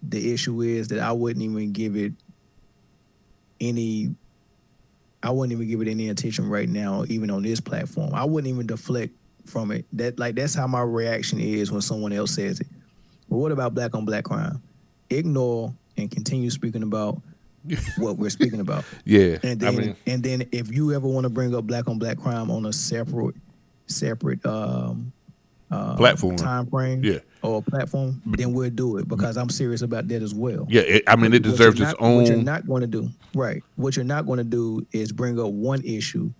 [0.01, 2.13] the issue is that I wouldn't even give it
[3.59, 4.15] any
[5.21, 8.13] I wouldn't even give it any attention right now, even on this platform.
[8.13, 9.13] I wouldn't even deflect
[9.45, 9.85] from it.
[9.93, 12.67] That like that's how my reaction is when someone else says it.
[13.29, 14.61] But what about black on black crime?
[15.09, 17.21] Ignore and continue speaking about
[17.97, 18.85] what we're speaking about.
[19.03, 21.89] Yeah, And then I mean, and then if you ever want to bring up black
[21.89, 23.35] on black crime on a separate
[23.87, 25.11] separate um
[25.71, 26.35] uh, Platform.
[26.35, 27.19] time frame Yeah.
[27.43, 30.65] or platform, then we'll do it because I'm serious about that as well.
[30.69, 32.43] yeah, it, I mean, it deserves its not- What you're own.
[32.43, 33.61] not going to do, right?
[33.75, 36.31] What you're not going to do is bring up one issue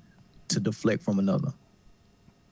[0.49, 1.53] to deflect from another,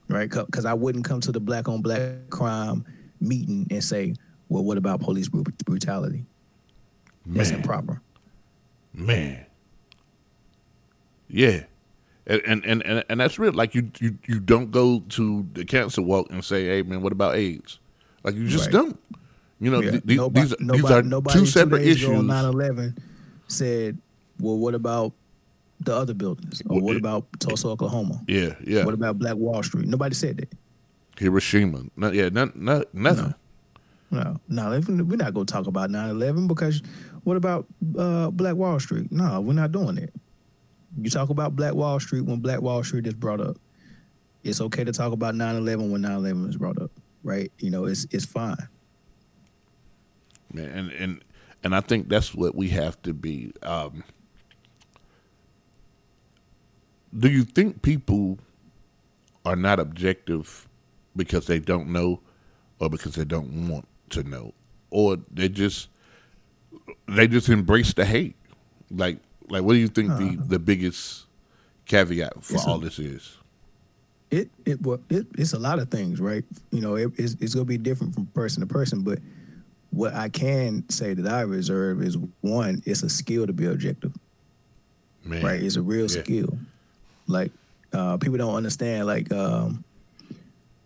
[0.08, 0.30] right?
[0.30, 2.86] Because I wouldn't come to the black on black crime
[3.20, 4.14] meeting and say,
[4.48, 6.26] "Well, what about police bru- brutality?"
[7.26, 8.02] That's improper.
[8.94, 9.46] Man.
[11.28, 11.64] Yeah.
[12.30, 13.54] And, and and and that's real.
[13.54, 17.14] Like you, you you don't go to the cancer walk and say, "Hey man, what
[17.14, 17.80] about AIDS?"
[18.24, 18.74] Like you just Right.
[18.74, 19.00] don't.
[19.62, 19.92] You know, Yeah.
[19.92, 22.10] th- th- nobody, these, are- nobody, these are nobody two separate ago issues.
[22.10, 22.98] on 9/11
[23.48, 23.98] said,
[24.42, 25.14] "Well, what about
[25.80, 26.62] the other buildings?
[26.68, 28.22] Or Well, what it- about Tulsa, Oklahoma?
[28.28, 28.84] Yeah, yeah.
[28.84, 30.54] What about Black Wall Street?" Nobody said that.
[31.18, 31.84] Hiroshima.
[31.96, 33.34] No, yeah, not, not, nothing.
[34.12, 36.82] No, no, if- we're not going to talk about 9/11 because
[37.24, 37.66] what about
[37.98, 39.12] uh, Black Wall Street?
[39.14, 40.14] No, we're not doing it.
[41.02, 43.58] You talk about Black Wall Street when Black Wall Street is brought up.
[44.44, 46.92] It's okay to talk about 9/11 when 9/11 is brought up,
[47.24, 47.52] right?
[47.60, 48.68] You know, it's it's fine.
[50.54, 51.24] Man, and and
[51.64, 53.52] and I think that's what we have to be.
[53.62, 54.04] Um,
[57.18, 58.40] do you think people
[59.46, 60.68] are not objective
[61.16, 62.22] because they don't know,
[62.80, 64.54] or because they don't want to know,
[64.90, 65.90] or they just
[67.08, 68.36] they just embrace the hate?
[68.90, 69.20] Like,
[69.50, 71.26] like, what do you think the the biggest
[71.86, 73.38] caveat for It's a- all this is?
[74.30, 76.44] It it well it, it's a lot of things, right?
[76.72, 79.20] You know, it, it's it's gonna be different from person to person, but
[79.92, 84.12] what I can say that I reserve is one, it's a skill to be objective.
[85.24, 85.64] Man, right?
[85.64, 86.24] It's a real Yeah.
[86.24, 86.58] skill.
[87.26, 87.52] Like
[87.94, 89.08] uh, people don't understand.
[89.08, 89.86] Like um,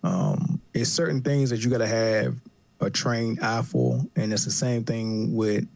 [0.03, 2.35] um, it's certain things that you got to have
[2.79, 5.67] a trained eye for, and it's the same thing with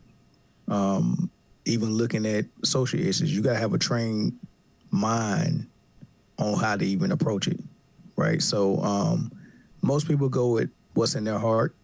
[0.68, 1.30] um,
[1.66, 3.36] even looking at social issues.
[3.36, 4.38] You got to have a trained
[4.92, 5.68] mind
[6.38, 7.60] on how to even approach it,
[8.16, 8.42] right?
[8.42, 9.32] So um,
[9.82, 11.76] most people go with what's in their heart.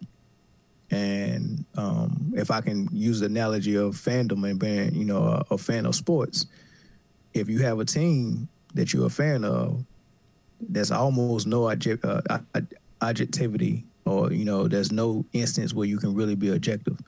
[0.90, 5.54] And um, if I can use the analogy of fandom and being, you know, a,
[5.54, 6.46] a fan of sports,
[7.32, 9.84] if you have a team that you're a fan of,
[10.60, 12.20] there's almost no adje- uh,
[14.04, 16.98] or you know there's no instance where you can really be objective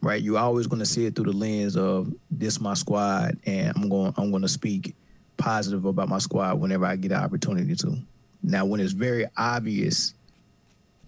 [0.00, 3.72] right you're always going to see it through the lens of this my squad and
[3.76, 4.94] i'm going i'm going to speak
[5.36, 7.96] positive about my squad whenever i get an opportunity to
[8.42, 10.14] now when it's very obvious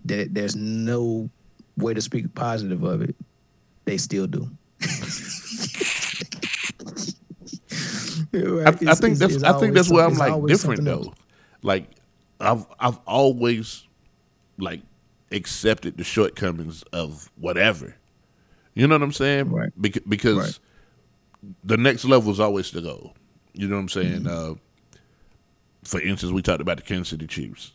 [0.04, 1.28] that there's no
[1.76, 3.14] way to speak positive of it
[3.84, 4.48] they still do
[8.32, 11.06] I, I think that's I think that's where I'm like different else.
[11.06, 11.14] though.
[11.62, 11.86] Like
[12.40, 13.86] I've I've always
[14.58, 14.82] like
[15.32, 17.96] accepted the shortcomings of whatever.
[18.80, 19.50] You know what I'm saying?
[19.50, 19.70] Right.
[19.76, 20.58] Bec- because Right.
[21.64, 23.14] the next level is always the goal.
[23.52, 24.22] You know what I'm saying?
[24.22, 24.52] Mm-hmm.
[24.52, 24.54] Uh,
[25.84, 27.72] for instance, we talked about the Kansas City Chiefs.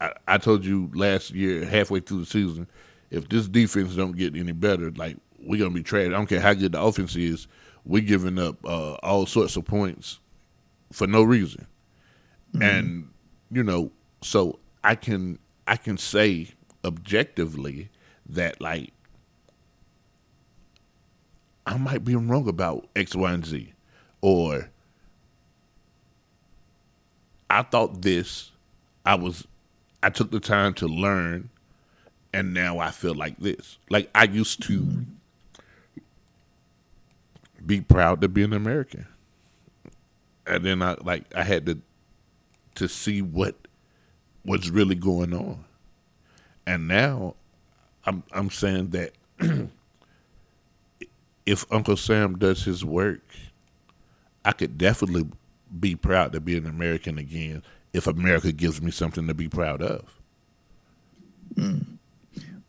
[0.00, 2.68] I, I told you last year, halfway through the season,
[3.10, 6.06] if this defense don't get any better, like we're gonna be trash.
[6.06, 7.48] I don't care how good the offense is.
[7.84, 10.20] We're giving up uh, all sorts of points
[10.92, 11.66] for no reason,
[12.60, 13.08] and
[13.50, 13.90] you know,
[14.22, 16.50] so I can I can say
[16.84, 17.88] objectively
[18.28, 18.92] that like
[21.68, 23.74] I might be wrong about X, Y, and Z,
[24.22, 24.70] or
[27.50, 28.52] I thought this.
[29.04, 29.46] I was
[30.02, 31.50] I took the time to learn,
[32.32, 33.76] and now I feel like this.
[33.90, 35.04] Like I used to
[37.64, 39.06] be proud to be an American,
[40.46, 41.78] and then I like I had to
[42.76, 43.56] to see what
[44.42, 45.66] was really going on,
[46.66, 47.34] and now
[48.06, 49.12] I'm I'm saying that
[51.48, 53.22] if Uncle Sam does his work,
[54.44, 55.26] I could definitely
[55.80, 57.62] be proud to be an American again
[57.94, 60.04] if America gives me something to be proud of.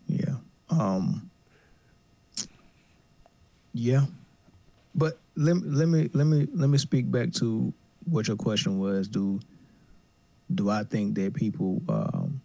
[0.08, 0.36] Yeah.
[0.70, 1.30] Um
[3.74, 4.06] Yeah.
[4.96, 7.74] But let me let me let me let me speak back to
[8.06, 9.10] what your question was.
[9.10, 9.42] Do
[10.56, 12.40] do I think that people um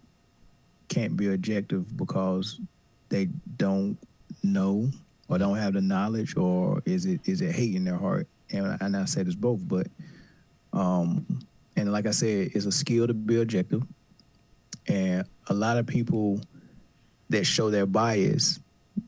[0.88, 2.60] can't be objective because
[3.08, 3.26] they
[3.56, 3.96] don't
[4.42, 4.90] know
[5.28, 8.26] or don't have the knowledge, or is it is it hate in their heart?
[8.50, 9.86] And, and I said it's both, but
[10.72, 11.40] um,
[11.76, 13.82] and like I said, it's a skill to be objective,
[14.86, 16.40] and a lot of people
[17.30, 18.60] that show their bias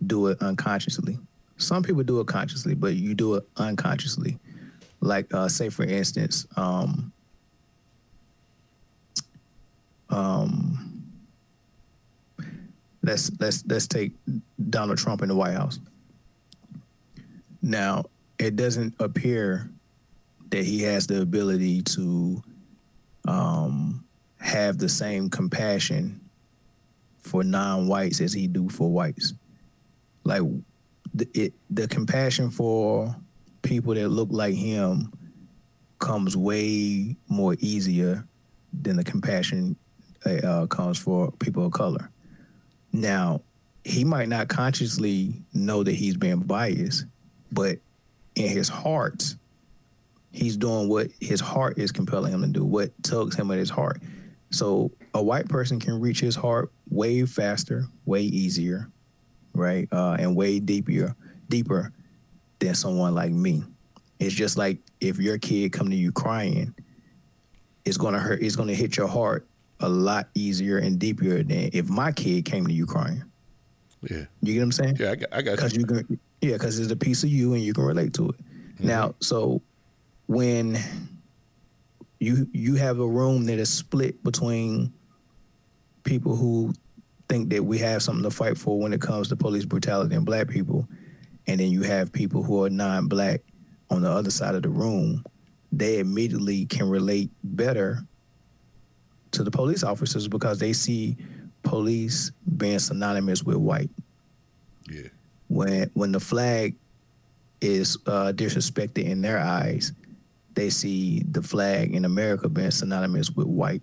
[0.06, 1.18] do it unconsciously.
[1.58, 4.38] Some people do it consciously, but you do it unconsciously.
[5.00, 7.12] Like, uh, say for instance, um,
[10.10, 11.04] um,
[13.02, 14.12] let's let's let's take
[14.70, 15.78] Donald Trump in the White House.
[17.66, 18.04] Now,
[18.38, 19.68] it doesn't appear
[20.50, 22.40] that he has the ability to
[23.26, 24.04] um,
[24.38, 26.20] have the same compassion
[27.18, 29.34] for non-whites as he do for whites.
[30.22, 30.42] Like
[31.12, 33.16] the, it, the compassion for
[33.62, 35.12] people that look like him
[35.98, 38.28] comes way more easier
[38.80, 39.74] than the compassion
[40.24, 42.12] uh, comes for people of color.
[42.92, 43.40] Now,
[43.82, 47.06] he might not consciously know that he's being biased,
[47.52, 47.78] but
[48.34, 49.34] in his heart,
[50.32, 53.70] he's doing what his heart is compelling him to do, what tugs him at his
[53.70, 54.00] heart.
[54.50, 58.90] So a white person can reach his heart way faster, way easier,
[59.54, 61.16] right, uh, and way deeper,
[61.48, 61.92] deeper
[62.58, 63.64] than someone like me.
[64.18, 66.74] It's just like if your kid come to you crying,
[67.84, 68.42] it's gonna hurt.
[68.42, 69.46] It's gonna hit your heart
[69.80, 73.24] a lot easier and deeper than if my kid came to you crying.
[74.02, 74.96] Yeah, you get what I'm saying?
[74.98, 76.18] Yeah, I got, I got Because you.
[76.40, 78.36] Yeah, because it's a piece of you and you can relate to it.
[78.36, 78.86] Mm-hmm.
[78.86, 79.62] Now, so
[80.26, 80.78] when
[82.18, 84.92] you you have a room that is split between
[86.04, 86.72] people who
[87.28, 90.24] think that we have something to fight for when it comes to police brutality and
[90.24, 90.88] black people,
[91.46, 93.40] and then you have people who are non-black
[93.90, 95.24] on the other side of the room,
[95.72, 98.00] they immediately can relate better
[99.32, 101.16] to the police officers because they see
[101.62, 103.90] police being synonymous with white.
[104.88, 105.08] Yeah,
[105.48, 106.76] When when the flag
[107.60, 109.92] is uh, disrespected in their eyes,
[110.54, 113.82] they see the flag in America being synonymous with white.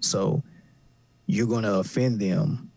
[0.00, 0.42] So
[1.26, 2.70] you're going to offend them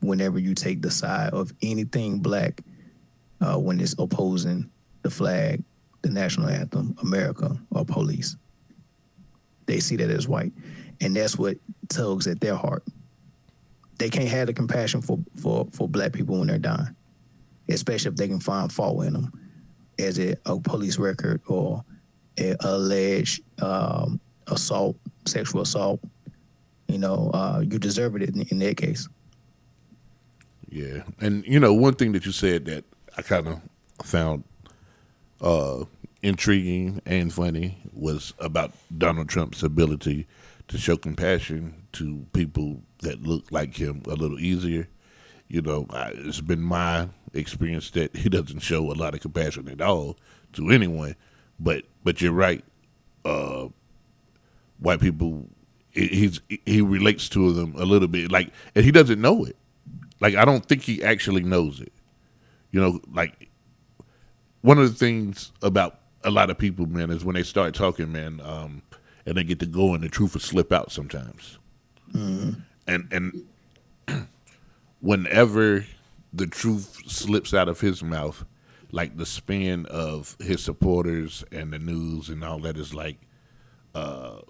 [0.00, 2.62] whenever you take the side of anything black
[3.40, 4.70] uh, when it's opposing
[5.02, 5.62] the flag,
[6.02, 8.36] the national anthem, America, or police.
[9.66, 10.52] They see that as white.
[11.00, 11.56] And that's what
[11.88, 12.84] tugs at their heart.
[13.98, 16.94] They can't have the compassion for, for, for black people when they're dying,
[17.68, 19.32] especially if they can find fault in them
[19.98, 21.84] as a, a police record or
[22.60, 26.00] alleged um, assault, sexual assault.
[26.88, 29.08] You know, uh, you deserve it in, in that case.
[30.68, 31.02] yeah.
[31.20, 32.84] And you know, one thing that you said that
[33.16, 33.60] I kind of
[34.04, 34.44] found
[35.40, 35.84] uh,
[36.22, 40.26] intriguing and funny was about Donald Trump's ability
[40.68, 44.88] to show compassion to people that look like him a little easier.
[45.48, 49.68] You know, I, it's been my experience that he doesn't show a lot of compassion
[49.68, 50.16] at all
[50.54, 51.14] to anyone.
[51.60, 52.64] But but you're right.
[53.24, 53.68] Uh,
[54.78, 55.46] white people,
[55.90, 59.56] he- he's he relates to them a little bit, like, and he doesn't know it.
[60.20, 61.92] Like I don't think he actually knows it.
[62.70, 63.48] You know, like
[64.62, 68.10] one of the things about a lot of people, man, is when they start talking,
[68.10, 68.82] man, um,
[69.26, 71.58] and they get to go and the truth will slip out sometimes.
[72.86, 73.08] And
[74.08, 74.28] and
[75.00, 75.86] whenever
[76.32, 78.44] the truth slips out of his mouth,
[78.92, 83.18] like the spin of his supporters and the news and all that is like,
[83.94, 84.40] uh,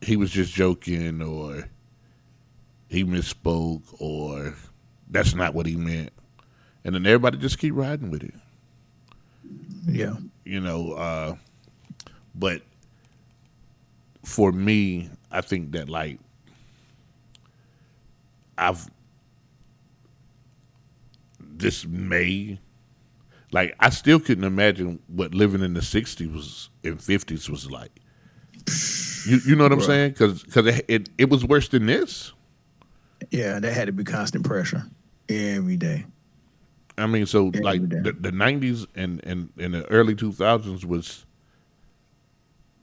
[0.00, 1.68] he was just joking or
[2.88, 4.54] he misspoke or
[5.10, 6.10] that's not what he meant.
[6.84, 8.34] And then everybody just keep riding with it
[9.88, 10.16] Yeah.
[10.44, 11.36] you know uh
[12.34, 12.62] but
[14.24, 16.18] for me i think that like
[18.58, 18.88] i've
[21.40, 22.58] this may
[23.52, 27.90] like i still couldn't imagine what living in the 60s was and 50s was like
[29.26, 29.86] you, you know what i'm Right.
[29.86, 32.32] saying because it, it, it was worse than this
[33.30, 34.84] Yeah, that had to be constant pressure
[35.28, 36.06] every day.
[36.96, 41.26] I mean, so Yeah, like the, the '90s and, and and the early 2000s was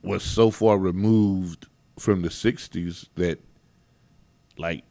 [0.04, 1.68] was so far removed
[1.98, 3.40] from the '60s that,
[4.58, 4.84] like,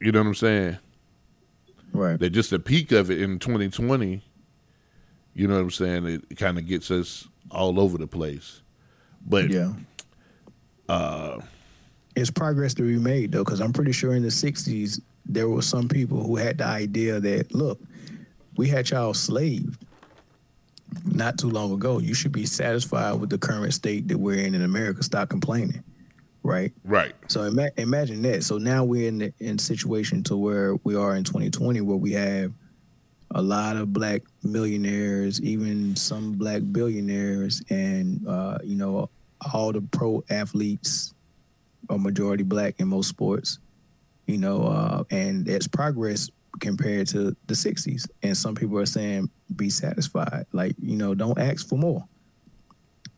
[0.00, 0.78] you know what I'm saying?
[1.92, 2.18] Right.
[2.18, 4.22] That just the peak of it in 2020.
[5.34, 6.06] You know what I'm saying?
[6.06, 8.62] It kind of gets us all over the place.
[9.26, 9.72] But Yeah.
[10.88, 11.40] uh,
[12.16, 15.62] It's progress to be made though, because I'm pretty sure in the '60s there were
[15.62, 17.80] some people who had the idea that look,
[18.56, 19.84] we had y'all slaved
[21.04, 21.98] not too long ago.
[21.98, 25.02] You should be satisfied with the current state that we're in in America.
[25.04, 25.82] Stop complaining.
[26.42, 26.72] Right?
[26.84, 27.14] Right.
[27.28, 28.44] So ima- imagine that.
[28.44, 32.12] So now we're in the in situation to where we are in 2020, where we
[32.12, 32.52] have
[33.32, 39.10] a lot of black millionaires, even some black billionaires, and uh, you know
[39.52, 41.14] all the pro athletes
[41.88, 43.58] are majority black in most sports.
[44.26, 46.30] You know, uh, and it's progress
[46.60, 48.08] compared to the 60s.
[48.22, 50.46] And some people are saying, be satisfied.
[50.52, 52.04] Like, you know, don't ask for more.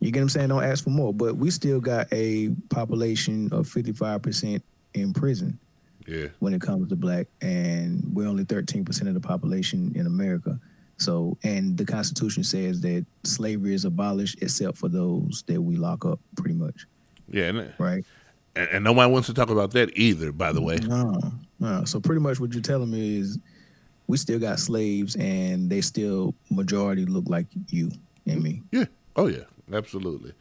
[0.02, 0.48] You get what I'm saying?
[0.48, 1.14] Don't ask for more.
[1.14, 4.60] But we still got a population of 55%
[4.94, 5.58] in prison
[6.06, 6.26] Yeah.
[6.40, 10.58] when it comes to black, and we're only 13% of the population in America.
[10.98, 16.04] So, and the Constitution says that slavery is abolished except for those that we lock
[16.04, 16.86] up, pretty much,
[17.30, 17.44] Yeah.
[17.44, 18.04] And, right?
[18.54, 20.76] and, and nobody wants to talk about that either, by the way.
[20.76, 21.20] No,
[21.58, 21.84] no.
[21.84, 23.38] So pretty much what you're telling me is
[24.06, 27.90] we still got slaves and they still majority look like you
[28.26, 28.62] and me.
[28.72, 28.84] Yeah.
[29.16, 29.44] Oh yeah.
[29.70, 30.32] Absolutely.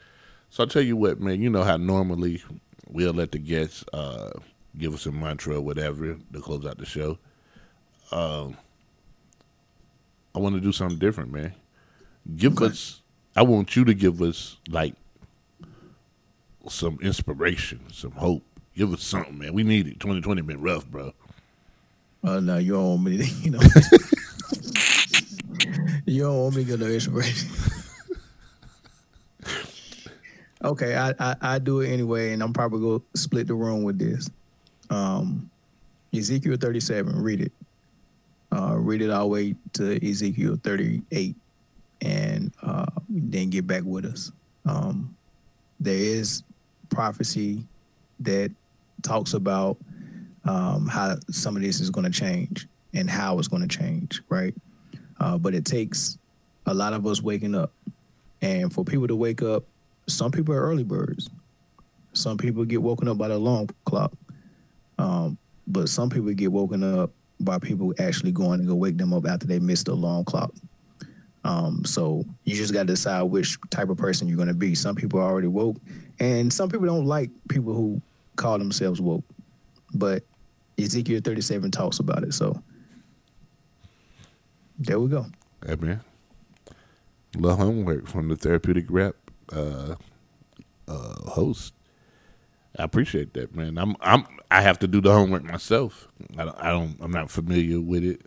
[0.50, 2.42] So I'll tell you what, man, you know how normally
[2.90, 4.32] we'll let the guests uh,
[4.78, 7.18] give us a mantra or whatever to close out the show.
[8.12, 8.58] Um,
[10.36, 11.54] I want to do something different, man.
[12.36, 12.66] Give Okay.
[12.68, 13.02] us
[13.36, 14.94] I want you to give us like
[16.70, 18.44] some inspiration, some hope.
[18.76, 19.54] Give us something, man.
[19.54, 20.00] We need it.
[20.00, 21.14] 2020 been rough, bro.
[22.24, 23.60] Uh, no, you don't want me to, you know.
[26.06, 27.50] you don't want me to get no inspiration.
[30.64, 33.98] Okay, I, I I do it anyway, and I'm probably gonna split the room with
[34.00, 34.30] this.
[34.90, 35.50] Um,
[36.14, 37.52] Ezekiel 37, read it.
[38.52, 41.36] Uh, read it all the way to Ezekiel 38,
[42.02, 44.32] and uh, then get back with us.
[44.66, 45.16] Um,
[45.80, 46.44] there is
[46.90, 47.66] prophecy
[48.20, 48.52] that
[49.02, 49.78] talks about
[50.46, 54.22] um, how some of this is going to change and how it's going to change,
[54.30, 54.54] right?
[55.20, 56.18] Uh, but it takes
[56.66, 57.72] a lot of us waking up.
[58.42, 59.64] And for people to wake up,
[60.08, 61.30] some people are early birds.
[62.14, 64.12] Some people get woken up by the alarm clock.
[64.98, 65.38] Um,
[65.68, 69.26] but some people get woken up by people actually going to go wake them up
[69.26, 70.54] after they missed the alarm clock.
[71.44, 74.76] Um, so you just got to decide which type of person you're going to be.
[74.76, 75.78] Some people are already woke,
[76.20, 78.02] and some people don't like people who
[78.36, 79.24] call themselves woke.
[79.94, 80.24] But
[80.78, 82.34] Ezekiel 37 talks about it.
[82.34, 82.62] So
[84.78, 85.26] there we go.
[85.66, 86.02] Hey, man.
[87.36, 89.16] Little homework from the therapeutic rap
[89.54, 89.96] uh,
[90.88, 91.74] uh, host.
[92.78, 93.78] I appreciate that, man.
[93.78, 96.08] I'm I'm I have to do the homework myself.
[96.38, 98.22] I don't, I don't I'm not familiar with it.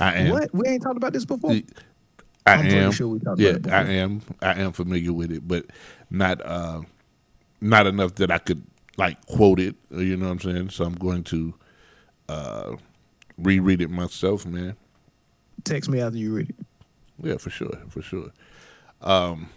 [0.00, 0.30] I am.
[0.32, 0.54] What?
[0.54, 1.52] We ain't talked about this before?
[1.52, 1.62] I
[2.46, 2.92] I'm am.
[2.92, 4.22] sure yeah, I am.
[4.40, 5.66] I am familiar with it, but
[6.10, 6.82] not uh,
[7.60, 8.62] not enough that I could
[8.96, 9.74] like quote it.
[9.92, 10.70] uh, You know what I'm saying?
[10.70, 11.54] So I'm going to
[12.28, 12.76] uh,
[13.36, 14.76] reread it myself, man.
[15.64, 16.56] Text me after you read it.
[17.20, 18.30] Yeah, for sure, for sure.
[19.00, 19.48] Um,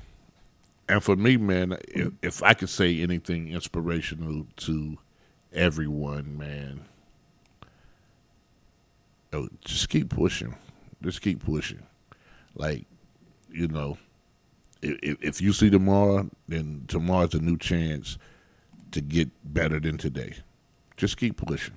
[0.89, 4.97] and for me, man, if, if I could say anything inspirational to
[5.53, 6.81] everyone, man,
[9.31, 10.55] oh, just keep pushing.
[11.03, 11.83] Just keep pushing.
[12.55, 12.85] Like,
[13.51, 13.99] you know,
[14.81, 18.17] if, if you see tomorrow, then tomorrow's a new chance
[18.91, 20.33] to get better than today.
[20.97, 21.75] Just keep pushing.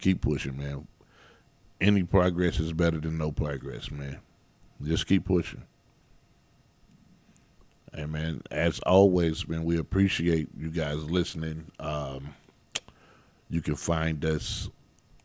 [0.00, 0.88] Keep pushing, man.
[1.80, 4.18] Any progress is better than no progress, man.
[4.82, 5.62] Just keep pushing.
[7.94, 11.70] And man, as always, man, we appreciate you guys listening.
[11.78, 12.34] Um,
[13.48, 14.68] you can find us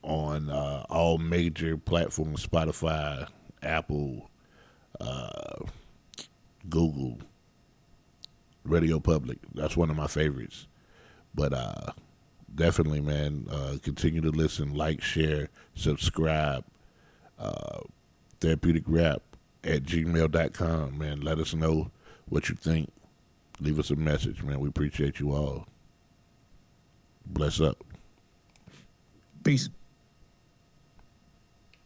[0.03, 3.27] on uh, all major platforms: Spotify,
[3.63, 4.29] Apple,
[5.01, 5.63] uh,
[6.69, 7.17] Google,
[8.67, 9.39] RadioPublic.
[9.55, 10.67] That's one of my favorites.
[11.33, 11.91] But uh,
[12.53, 16.63] definitely, man, uh, continue to listen, like, share, subscribe.
[17.39, 17.79] Uh,
[18.41, 19.21] therapeutic rap
[19.63, 21.21] at gmail.com, man.
[21.21, 21.89] Let us know
[22.29, 22.91] what you think.
[23.59, 24.59] Leave us a message, man.
[24.59, 25.67] We appreciate you all.
[27.25, 27.83] Bless up.
[29.43, 29.69] Peace.